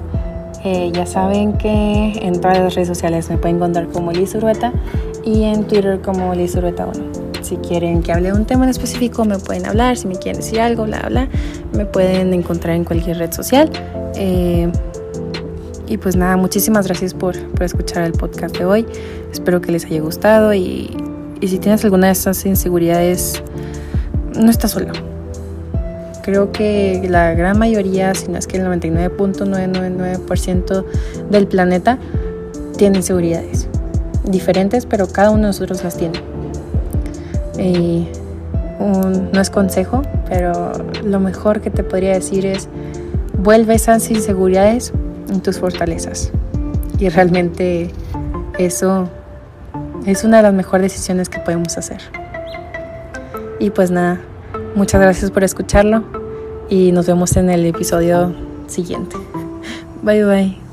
Eh, 0.64 0.92
ya 0.94 1.06
saben 1.06 1.54
que 1.54 2.20
en 2.22 2.42
todas 2.42 2.60
las 2.60 2.76
redes 2.76 2.88
sociales 2.88 3.30
me 3.30 3.38
pueden 3.38 3.58
encontrar 3.58 3.88
como 3.88 4.12
Liz 4.12 4.36
Urueta 4.36 4.74
y 5.24 5.44
en 5.44 5.66
Twitter 5.66 6.02
como 6.02 6.34
Liz 6.36 6.56
Urueta 6.56 6.86
1. 6.86 7.30
Si 7.42 7.56
quieren 7.58 8.04
que 8.04 8.12
hable 8.12 8.32
de 8.32 8.38
un 8.38 8.46
tema 8.46 8.66
en 8.66 8.70
específico, 8.70 9.24
me 9.24 9.38
pueden 9.40 9.66
hablar. 9.66 9.98
Si 9.98 10.08
me 10.08 10.16
quieren 10.16 10.42
decir 10.42 10.60
algo, 10.60 10.84
bla, 10.84 11.02
bla, 11.08 11.30
me 11.74 11.86
pueden 11.86 12.34
encontrar 12.34 12.76
en 12.76 12.84
cualquier 12.84 13.18
red 13.18 13.32
social. 13.32 13.72
Eh, 14.16 14.70
y 15.88 15.98
pues 15.98 16.16
nada, 16.16 16.38
muchísimas 16.38 16.86
gracias 16.86 17.14
por, 17.14 17.40
por, 17.52 17.64
escuchar 17.64 18.04
el 18.04 18.12
podcast 18.12 18.56
de 18.58 18.66
hoy. 18.66 18.86
Espero 19.32 19.62
que 19.62 19.72
les 19.72 19.86
haya 19.86 20.02
gustado 20.02 20.54
y, 20.54 20.96
y 21.42 21.48
si 21.48 21.58
tienes 21.58 21.84
alguna 21.84 22.08
de 22.08 22.14
estas 22.14 22.46
inseguridades, 22.46 23.42
no 24.38 24.52
estás 24.52 24.72
solo. 24.72 24.92
Creo 26.24 26.52
que 26.52 27.08
la 27.10 27.34
gran 27.34 27.58
mayoría, 27.58 28.14
si 28.14 28.28
no 28.28 28.38
es 28.38 28.46
que 28.46 28.58
el 28.58 28.66
99.999% 28.66 30.86
del 31.30 31.48
planeta 31.48 31.98
tiene 32.78 32.98
inseguridades. 32.98 33.68
Diferentes, 34.26 34.86
pero 34.86 35.08
cada 35.08 35.32
uno 35.32 35.42
de 35.42 35.48
nosotros 35.48 35.84
las 35.84 35.98
tiene. 35.98 36.22
No 38.80 39.42
es 39.42 39.50
consejo, 39.50 40.04
pero 40.28 40.72
lo 41.04 41.20
mejor 41.20 41.62
que 41.62 41.70
te 41.70 41.84
podría 41.84 42.14
decir 42.14 42.46
es 42.46 42.68
vuelve 43.38 43.76
esas 43.76 44.10
inseguridades 44.12 44.94
en 45.30 45.42
tus 45.42 45.60
fortalezas. 45.60 46.32
Y 47.00 47.10
realmente 47.10 47.92
eso 48.58 49.10
es 50.06 50.24
una 50.24 50.38
de 50.38 50.44
las 50.44 50.54
mejores 50.54 50.92
decisiones 50.92 51.30
que 51.30 51.40
podemos 51.40 51.78
hacer. 51.78 52.00
Y 53.60 53.72
pues 53.72 53.92
nada, 53.92 54.22
muchas 54.80 55.02
gracias 55.02 55.30
por 55.30 55.44
escucharlo 55.44 56.06
y 56.70 56.94
nos 56.94 57.06
vemos 57.06 57.36
en 57.36 57.50
el 57.50 57.66
episodio 57.66 58.34
siguiente. 58.68 59.18
Bye 60.02 60.24
bye. 60.24 60.69